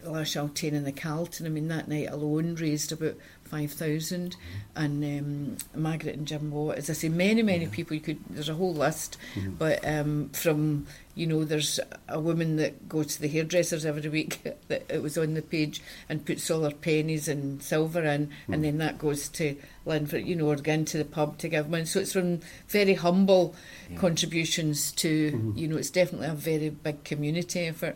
Lash 0.03 0.35
Altain 0.35 0.73
and 0.73 0.85
the 0.87 0.91
Carlton, 0.91 1.45
I 1.45 1.49
mean, 1.49 1.67
that 1.67 1.87
night 1.87 2.09
alone 2.09 2.55
raised 2.55 2.91
about 2.91 3.15
5,000. 3.47 4.35
And 4.75 5.03
um, 5.03 5.57
Margaret 5.81 6.15
and 6.15 6.27
Jim 6.27 6.51
Watt, 6.51 6.77
as 6.77 6.89
I 6.89 6.93
say, 6.93 7.09
many, 7.09 7.41
many 7.41 7.67
people, 7.67 7.95
you 7.95 8.01
could, 8.01 8.19
there's 8.29 8.49
a 8.49 8.53
whole 8.53 8.73
list. 8.73 9.17
But 9.57 9.85
um, 9.87 10.29
from, 10.29 10.85
you 11.15 11.25
know, 11.25 11.43
there's 11.43 11.79
a 12.07 12.19
woman 12.19 12.57
that 12.57 12.87
goes 12.87 13.15
to 13.15 13.21
the 13.21 13.27
hairdressers 13.27 13.85
every 13.85 14.09
week, 14.09 14.43
that 14.67 14.83
it 14.89 15.01
was 15.01 15.17
on 15.17 15.33
the 15.33 15.41
page, 15.41 15.81
and 16.09 16.25
puts 16.25 16.49
all 16.51 16.63
her 16.63 16.71
pennies 16.71 17.27
and 17.27 17.61
silver 17.63 18.03
in, 18.03 18.29
and 18.47 18.63
then 18.63 18.77
that 18.77 18.99
goes 18.99 19.27
to 19.29 19.55
Linford, 19.85 20.25
you 20.25 20.35
know, 20.35 20.47
or 20.47 20.53
again 20.53 20.85
to 20.85 20.97
the 20.97 21.05
pub 21.05 21.37
to 21.39 21.47
give 21.49 21.69
money. 21.69 21.85
So 21.85 21.99
it's 22.01 22.13
from 22.13 22.41
very 22.67 22.93
humble 22.95 23.55
Yeah. 23.89 23.97
contributions 23.99 24.91
to, 24.93 25.53
you 25.55 25.67
know, 25.67 25.77
it's 25.77 25.89
definitely 25.89 26.27
a 26.27 26.33
very 26.33 26.69
big 26.69 27.03
community 27.03 27.61
effort. 27.67 27.95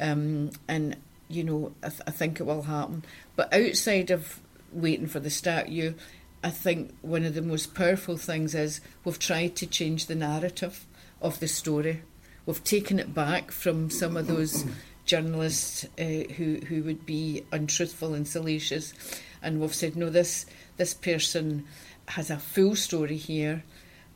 Um, 0.00 0.50
and, 0.68 0.96
you 1.28 1.44
know, 1.44 1.72
I, 1.82 1.88
th- 1.90 2.02
I 2.06 2.10
think 2.10 2.40
it 2.40 2.44
will 2.44 2.62
happen. 2.62 3.04
But 3.36 3.52
outside 3.54 4.10
of 4.10 4.40
waiting 4.72 5.06
for 5.06 5.20
the 5.20 5.30
statue, 5.30 5.94
I 6.42 6.50
think 6.50 6.94
one 7.02 7.24
of 7.24 7.34
the 7.34 7.42
most 7.42 7.74
powerful 7.74 8.16
things 8.16 8.54
is 8.54 8.80
we've 9.04 9.18
tried 9.18 9.56
to 9.56 9.66
change 9.66 10.06
the 10.06 10.14
narrative 10.14 10.86
of 11.20 11.40
the 11.40 11.48
story. 11.48 12.02
We've 12.46 12.62
taken 12.62 12.98
it 12.98 13.12
back 13.12 13.50
from 13.50 13.90
some 13.90 14.16
of 14.16 14.26
those 14.26 14.64
journalists 15.04 15.84
uh, 15.98 16.32
who 16.34 16.60
who 16.68 16.82
would 16.84 17.04
be 17.06 17.44
untruthful 17.50 18.14
and 18.14 18.28
salacious, 18.28 18.94
and 19.42 19.60
we've 19.60 19.74
said 19.74 19.96
no. 19.96 20.10
This 20.10 20.46
this 20.76 20.94
person 20.94 21.64
has 22.08 22.30
a 22.30 22.38
full 22.38 22.76
story 22.76 23.16
here, 23.16 23.64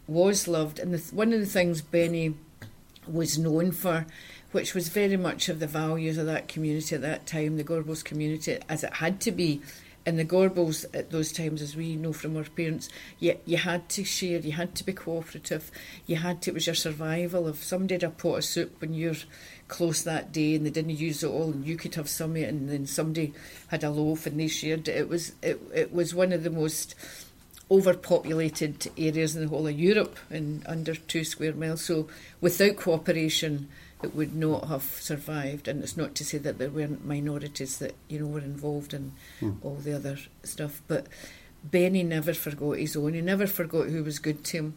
was 0.07 0.47
loved, 0.47 0.79
and 0.79 0.95
the, 0.95 1.15
one 1.15 1.33
of 1.33 1.41
the 1.41 1.47
things 1.47 1.83
Benny 1.83 2.35
was 3.07 3.39
known 3.39 3.73
for, 3.73 4.07
which 4.53 4.75
was 4.75 4.89
very 4.89 5.17
much 5.17 5.49
of 5.49 5.59
the 5.59 5.67
values 5.67 6.19
of 6.19 6.27
that 6.27 6.47
community 6.47 6.95
at 6.95 7.03
that 7.03 7.27
time, 7.27 7.57
the 7.57 7.65
Gorbals 7.65 8.05
community, 8.05 8.59
as 8.69 8.85
it 8.85 8.95
had 8.95 9.21
to 9.23 9.33
be. 9.33 9.61
In 10.05 10.17
the 10.17 10.25
Gorbals 10.25 10.85
at 10.93 11.11
those 11.11 11.31
times, 11.31 11.63
as 11.63 11.77
we 11.77 11.95
know 11.95 12.13
from 12.13 12.37
our 12.37 12.43
parents, 12.43 12.89
you, 13.21 13.39
you 13.47 13.57
had 13.57 13.89
to 13.91 14.03
share, 14.03 14.41
you 14.41 14.53
had 14.53 14.75
to 14.75 14.85
be 14.85 14.93
cooperative, 14.93 15.71
you 16.07 16.17
had 16.17 16.43
to, 16.43 16.51
it 16.51 16.55
was 16.55 16.67
your 16.67 16.75
survival. 16.75 17.47
If 17.47 17.63
somebody 17.63 17.95
had 17.95 18.03
a 18.03 18.11
pot 18.11 18.39
of 18.39 18.45
soup 18.45 18.81
when 18.81 18.95
you're 18.95 19.15
close 19.69 20.03
that 20.03 20.33
day 20.33 20.57
and 20.57 20.67
they 20.67 20.71
didn't 20.71 20.97
use 20.97 21.23
it 21.23 21.29
all 21.29 21.53
and 21.53 21.65
you 21.65 21.77
could 21.77 21.95
have 21.95 22.09
some 22.09 22.33
of 22.33 22.37
it 22.39 22.49
and 22.49 22.69
then 22.69 22.87
somebody 22.87 23.33
had 23.69 23.85
a 23.85 23.91
loaf 23.91 24.27
and 24.27 24.41
they 24.41 24.49
shared 24.49 24.89
it, 24.89 24.97
it 24.97 25.09
was, 25.09 25.33
it, 25.41 25.61
it 25.73 25.93
was 25.93 26.15
one 26.15 26.33
of 26.33 26.43
the 26.43 26.51
most 26.51 26.97
overpopulated 27.71 28.91
areas 28.99 29.35
in 29.37 29.43
the 29.43 29.49
whole 29.49 29.67
of 29.67 29.79
Europe 29.79 30.19
in 30.31 30.63
under 30.67 30.95
two 30.95 31.25
square 31.25 31.55
miles. 31.55 31.83
So 31.83 32.09
without 32.41 32.77
cooperation, 32.77 33.69
it 34.03 34.15
would 34.15 34.35
not 34.35 34.69
have 34.69 34.83
survived. 34.83 35.69
And 35.69 35.83
it's 35.83 35.97
not 35.97 36.15
to 36.17 36.25
say 36.25 36.39
that 36.39 36.59
there 36.59 36.71
weren't 36.71 37.05
minorities 37.05 37.79
that 37.79 37.95
you 38.09 38.19
know 38.19 38.27
were 38.27 38.41
involved 38.41 38.95
in 38.95 39.13
mm. 39.41 39.57
all 39.63 39.77
the 39.77 39.95
other 39.95 40.19
stuff. 40.43 40.83
But 40.89 41.07
Benny 41.65 42.03
never 42.03 42.35
forgot 42.35 42.79
his 42.79 42.97
own. 42.97 43.15
He 43.15 43.21
never 43.21 43.47
forgot 43.47 43.89
who 43.89 44.03
was 44.03 44.19
good 44.19 44.45
to 44.45 44.57
him. 44.57 44.75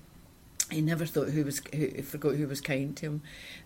He 0.71 0.81
never 0.81 1.05
thought 1.05 1.29
who 1.29 1.43
was 1.43 1.61
who 1.73 2.01
forgot 2.01 2.35
who 2.35 2.47
was 2.47 2.61
kind 2.61 2.95
to 2.97 3.05
him. 3.05 3.21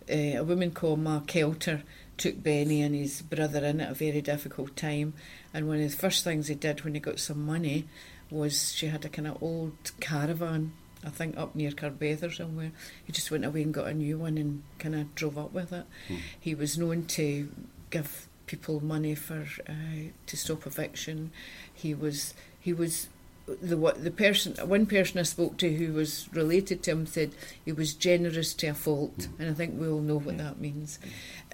Uh, 0.09 0.39
a 0.39 0.43
woman 0.43 0.71
called 0.71 0.99
Ma 0.99 1.21
Kelter 1.21 1.83
took 2.17 2.43
Benny 2.43 2.81
and 2.81 2.93
his 2.93 3.21
brother 3.21 3.63
in 3.65 3.79
at 3.79 3.91
a 3.91 3.93
very 3.93 4.21
difficult 4.21 4.75
time. 4.75 5.13
And 5.53 5.67
one 5.67 5.81
of 5.81 5.89
the 5.89 5.97
first 5.97 6.23
things 6.23 6.47
he 6.47 6.55
did 6.55 6.83
when 6.83 6.93
he 6.93 6.99
got 6.99 7.19
some 7.19 7.45
money 7.45 7.87
was 8.29 8.73
she 8.73 8.87
had 8.87 9.05
a 9.05 9.09
kind 9.09 9.27
of 9.27 9.41
old 9.41 9.91
caravan, 9.99 10.73
I 11.05 11.09
think 11.09 11.37
up 11.37 11.55
near 11.55 11.71
Carbeth 11.71 12.23
or 12.23 12.31
somewhere. 12.31 12.71
He 13.05 13.13
just 13.13 13.31
went 13.31 13.45
away 13.45 13.63
and 13.63 13.73
got 13.73 13.87
a 13.87 13.93
new 13.93 14.17
one 14.17 14.37
and 14.37 14.63
kind 14.79 14.95
of 14.95 15.15
drove 15.15 15.37
up 15.37 15.53
with 15.53 15.71
it. 15.71 15.85
Mm. 16.09 16.17
He 16.39 16.55
was 16.55 16.77
known 16.77 17.05
to 17.05 17.49
give 17.89 18.27
people 18.45 18.83
money 18.83 19.15
for 19.15 19.45
uh, 19.67 20.09
to 20.25 20.37
stop 20.37 20.65
eviction. 20.65 21.31
He 21.73 21.93
was 21.93 22.33
he 22.59 22.73
was 22.73 23.07
the 23.45 23.75
the 23.97 24.11
person 24.11 24.55
one 24.67 24.85
person 24.85 25.19
I 25.19 25.23
spoke 25.23 25.57
to 25.57 25.73
who 25.73 25.93
was 25.93 26.27
related 26.33 26.83
to 26.83 26.91
him 26.91 27.05
said 27.05 27.31
he 27.63 27.71
was 27.71 27.93
generous 27.93 28.53
to 28.55 28.67
a 28.67 28.73
fault, 28.73 29.17
mm. 29.19 29.39
and 29.39 29.49
I 29.49 29.53
think 29.53 29.79
we 29.79 29.87
all 29.87 30.01
know 30.01 30.19
what 30.19 30.37
that 30.37 30.59
means. 30.59 30.99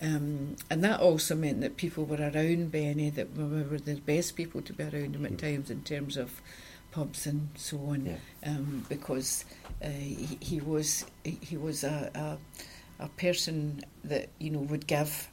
Um, 0.01 0.55
and 0.69 0.83
that 0.83 0.99
also 0.99 1.35
meant 1.35 1.61
that 1.61 1.77
people 1.77 2.05
were 2.05 2.17
around 2.17 2.71
Benny 2.71 3.09
that 3.11 3.35
we 3.35 3.43
were 3.43 3.77
the 3.77 3.95
best 3.95 4.35
people 4.35 4.61
to 4.63 4.73
be 4.73 4.83
around 4.83 5.15
him 5.15 5.25
at 5.25 5.37
times 5.37 5.69
in 5.69 5.83
terms 5.83 6.17
of 6.17 6.41
pubs 6.95 7.27
and 7.27 7.49
so 7.55 7.77
on, 7.77 8.05
yeah. 8.05 8.49
um, 8.49 8.85
because 8.87 9.43
uh, 9.83 9.89
he, 9.89 10.37
he, 10.39 10.61
was 10.61 11.05
he 11.23 11.57
was 11.57 11.83
a, 11.83 12.09
a, 12.15 13.03
a 13.03 13.09
person 13.09 13.83
that 14.05 14.29
you 14.39 14.49
know 14.49 14.59
would 14.59 14.87
give. 14.87 15.29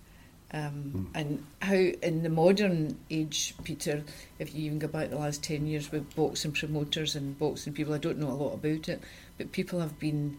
Um, 0.55 1.09
mm. 1.15 1.19
And 1.19 1.47
how 1.63 1.75
in 1.75 2.25
the 2.25 2.29
modern 2.29 2.99
age, 3.11 3.55
Peter, 3.65 4.03
if 4.39 4.55
you 4.55 4.67
even 4.67 4.81
go 4.81 4.89
back 4.89 5.09
the 5.09 5.17
last 5.17 5.43
10 5.43 5.67
years 5.67 5.91
with 5.91 6.15
boxing 6.15 6.53
promoters 6.53 7.17
and 7.17 7.39
boxing 7.39 7.73
people, 7.73 7.95
I 7.95 7.99
don't 7.99 8.19
know 8.19 8.29
a 8.29 8.37
lot 8.37 8.53
about 8.53 8.89
it, 8.91 9.01
but 9.39 9.53
people 9.53 9.81
have 9.81 9.99
been 9.99 10.37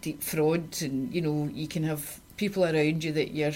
deep 0.00 0.22
fraud 0.22 0.80
and 0.80 1.12
you 1.12 1.20
know 1.20 1.50
you 1.52 1.66
can 1.68 1.82
have 1.82 2.20
people 2.36 2.64
around 2.64 3.04
you 3.04 3.12
that 3.12 3.32
you're 3.34 3.52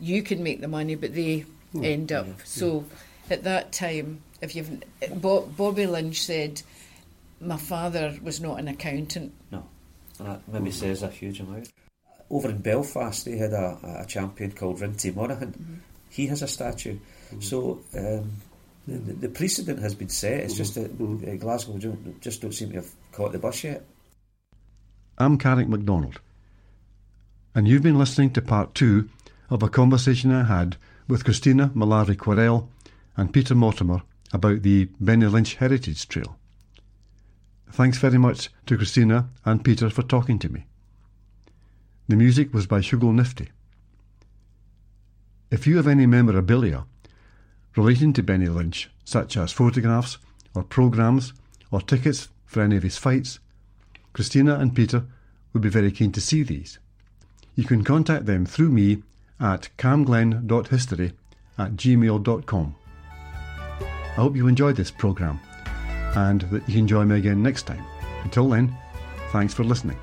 you 0.00 0.22
can 0.22 0.42
make 0.42 0.60
the 0.60 0.68
money 0.68 0.94
but 0.94 1.14
they 1.14 1.46
mm. 1.74 1.84
end 1.84 2.12
up 2.12 2.26
yeah, 2.26 2.34
so 2.44 2.84
yeah. 3.28 3.34
at 3.34 3.44
that 3.44 3.72
time 3.72 4.20
if 4.44 4.54
you've 4.54 4.82
Bobby 5.20 5.86
Lynch 5.86 6.22
said, 6.22 6.62
my 7.40 7.56
father 7.56 8.16
was 8.22 8.40
not 8.40 8.60
an 8.60 8.68
accountant. 8.68 9.32
No, 9.50 9.64
and 10.18 10.28
that 10.28 10.48
maybe 10.48 10.70
mm-hmm. 10.70 10.78
says 10.78 11.02
a 11.02 11.08
huge 11.08 11.40
amount. 11.40 11.70
Over 12.30 12.50
in 12.50 12.58
Belfast, 12.58 13.24
they 13.24 13.36
had 13.36 13.52
a, 13.52 14.02
a 14.02 14.06
champion 14.06 14.52
called 14.52 14.80
Rinty 14.80 15.14
Monaghan. 15.14 15.52
Mm-hmm. 15.52 15.74
He 16.10 16.26
has 16.28 16.42
a 16.42 16.48
statue. 16.48 16.94
Mm-hmm. 16.96 17.40
So 17.40 17.80
um, 17.96 18.30
the, 18.86 19.12
the, 19.12 19.28
precedent 19.28 19.80
has 19.80 19.94
been 19.94 20.08
set. 20.08 20.40
It's 20.40 20.56
just 20.56 20.74
that 20.74 20.90
uh, 20.92 21.36
Glasgow 21.36 21.76
don't, 21.78 22.20
just 22.20 22.40
don't 22.40 22.52
seem 22.52 22.70
to 22.70 22.76
have 22.76 22.90
caught 23.12 23.32
the 23.32 23.38
bus 23.38 23.64
yet. 23.64 23.84
I'm 25.18 25.38
Carrick 25.38 25.68
MacDonald, 25.68 26.20
and 27.54 27.68
you've 27.68 27.82
been 27.82 27.98
listening 27.98 28.30
to 28.32 28.42
part 28.42 28.74
two 28.74 29.08
of 29.48 29.62
a 29.62 29.68
conversation 29.68 30.32
I 30.32 30.44
had 30.44 30.76
with 31.06 31.24
Christina 31.24 31.70
Malavi 31.74 32.16
Quarell 32.16 32.68
and 33.16 33.32
Peter 33.32 33.54
Mortimer 33.54 34.02
about 34.32 34.62
the 34.62 34.88
Benny 35.00 35.26
Lynch 35.26 35.56
Heritage 35.56 36.08
Trail. 36.08 36.38
Thanks 37.70 37.98
very 37.98 38.18
much 38.18 38.50
to 38.66 38.76
Christina 38.76 39.28
and 39.44 39.64
Peter 39.64 39.90
for 39.90 40.02
talking 40.02 40.38
to 40.38 40.48
me. 40.48 40.66
The 42.08 42.16
music 42.16 42.52
was 42.52 42.66
by 42.66 42.80
Shooglenifty. 42.80 43.48
If 45.50 45.66
you 45.66 45.76
have 45.76 45.86
any 45.86 46.06
memorabilia 46.06 46.84
relating 47.76 48.12
to 48.12 48.22
Benny 48.22 48.48
Lynch, 48.48 48.90
such 49.04 49.36
as 49.36 49.52
photographs 49.52 50.18
or 50.54 50.62
programs 50.62 51.32
or 51.70 51.80
tickets 51.80 52.28
for 52.46 52.62
any 52.62 52.76
of 52.76 52.82
his 52.82 52.98
fights, 52.98 53.40
Christina 54.12 54.56
and 54.58 54.74
Peter 54.74 55.06
would 55.52 55.62
be 55.62 55.68
very 55.68 55.90
keen 55.90 56.12
to 56.12 56.20
see 56.20 56.42
these. 56.42 56.78
You 57.56 57.64
can 57.64 57.84
contact 57.84 58.26
them 58.26 58.46
through 58.46 58.70
me 58.70 59.02
at 59.40 59.68
camglen.history 59.78 61.12
at 61.58 61.72
gmail.com. 61.72 62.76
I 64.16 64.20
hope 64.20 64.36
you 64.36 64.46
enjoyed 64.46 64.76
this 64.76 64.92
programme 64.92 65.40
and 66.14 66.42
that 66.42 66.68
you 66.68 66.76
can 66.76 66.86
join 66.86 67.08
me 67.08 67.16
again 67.16 67.42
next 67.42 67.64
time. 67.64 67.84
Until 68.22 68.48
then, 68.48 68.72
thanks 69.32 69.52
for 69.52 69.64
listening. 69.64 69.96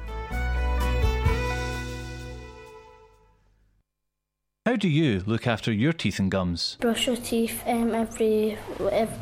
How 4.65 4.76
do 4.76 4.89
you 4.89 5.24
look 5.26 5.47
after 5.47 5.71
your 5.71 5.93
teeth 5.93 6.19
and 6.19 6.30
gums? 6.30 6.76
Brush 6.82 7.08
your 7.08 7.15
teeth 7.15 7.63
um, 7.65 7.95
every 7.95 8.58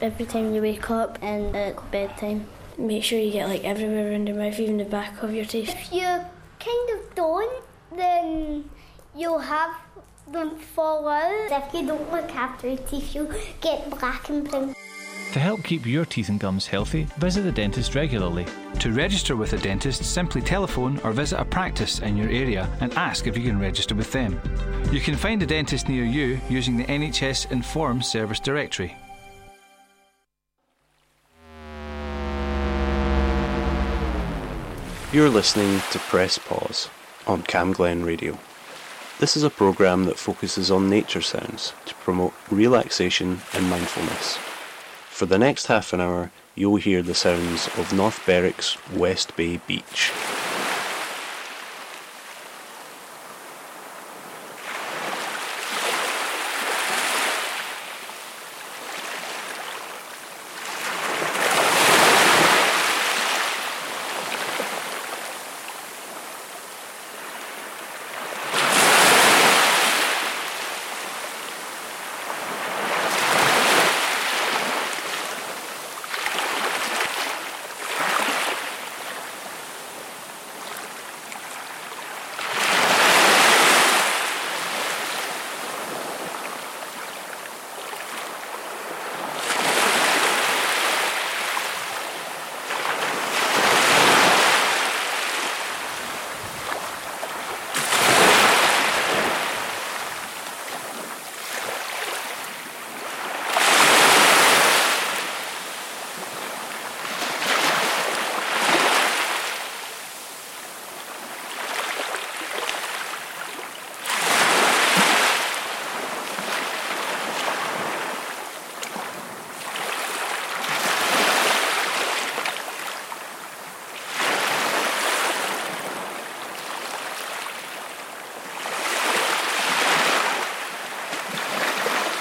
every 0.02 0.26
time 0.26 0.56
you 0.56 0.62
wake 0.64 0.90
up 0.90 1.20
and 1.22 1.56
at 1.56 1.92
bedtime. 1.92 2.48
Make 2.80 3.04
sure 3.04 3.20
you 3.20 3.32
get 3.32 3.48
like 3.48 3.64
everywhere 3.64 4.10
around 4.10 4.26
your 4.26 4.38
mouth, 4.38 4.60
even 4.60 4.78
the 4.78 4.86
back 4.86 5.22
of 5.22 5.34
your 5.34 5.46
teeth. 5.46 5.70
If 5.70 5.94
you 5.94 6.08
kind 6.60 6.90
of 6.96 7.14
don't, 7.14 7.64
then 7.96 8.70
you'll 9.16 9.40
have 9.40 9.76
don't 10.32 10.60
fall 10.60 11.08
out. 11.08 11.52
If 11.52 11.74
you 11.74 11.88
don't 11.88 12.12
look 12.12 12.34
after 12.36 12.68
your 12.68 12.78
teeth, 12.78 13.16
you 13.16 13.34
get 13.62 13.90
black 13.90 14.30
and 14.30 14.50
brown. 14.50 14.76
To 15.34 15.40
help 15.40 15.64
keep 15.64 15.86
your 15.86 16.06
teeth 16.06 16.30
and 16.30 16.40
gums 16.40 16.66
healthy, 16.66 17.04
visit 17.18 17.44
the 17.44 17.52
dentist 17.52 17.94
regularly. 17.94 18.48
To 18.80 18.92
register 18.92 19.36
with 19.36 19.54
a 19.54 19.58
dentist, 19.60 20.04
simply 20.04 20.42
telephone 20.42 21.00
or 21.04 21.12
visit 21.12 21.40
a 21.40 21.46
practice 21.46 22.00
in 22.00 22.18
your 22.18 22.30
area 22.30 22.68
and 22.82 22.92
ask 22.96 23.28
if 23.28 23.38
you 23.38 23.44
can 23.44 23.60
register 23.60 23.94
with 23.94 24.12
them. 24.12 24.40
You 24.92 25.00
can 25.00 25.16
find 25.16 25.42
a 25.44 25.46
dentist 25.46 25.88
near 25.88 26.04
you 26.04 26.40
using 26.50 26.78
the 26.78 26.86
NHS 26.86 27.52
Inform 27.52 28.02
service 28.02 28.40
directory. 28.40 28.98
You're 35.12 35.30
listening 35.30 35.82
to 35.92 36.00
Press 36.00 36.38
Pause 36.38 36.90
on 37.28 37.44
Camglen 37.44 38.04
Radio. 38.06 38.38
This 39.20 39.36
is 39.36 39.44
a 39.44 39.50
program 39.50 40.06
that 40.06 40.18
focuses 40.18 40.72
on 40.72 40.90
nature 40.90 41.22
sounds 41.22 41.74
to 41.88 41.94
promote 41.96 42.34
relaxation 42.50 43.42
and 43.54 43.70
mindfulness. 43.70 44.38
For 45.10 45.26
the 45.26 45.38
next 45.38 45.68
half 45.68 45.92
an 45.92 46.00
hour, 46.00 46.32
you'll 46.56 46.78
hear 46.78 47.02
the 47.02 47.14
sounds 47.14 47.68
of 47.78 47.92
North 47.92 48.26
Berwick's 48.26 48.78
West 48.94 49.36
Bay 49.36 49.60
Beach. 49.68 50.14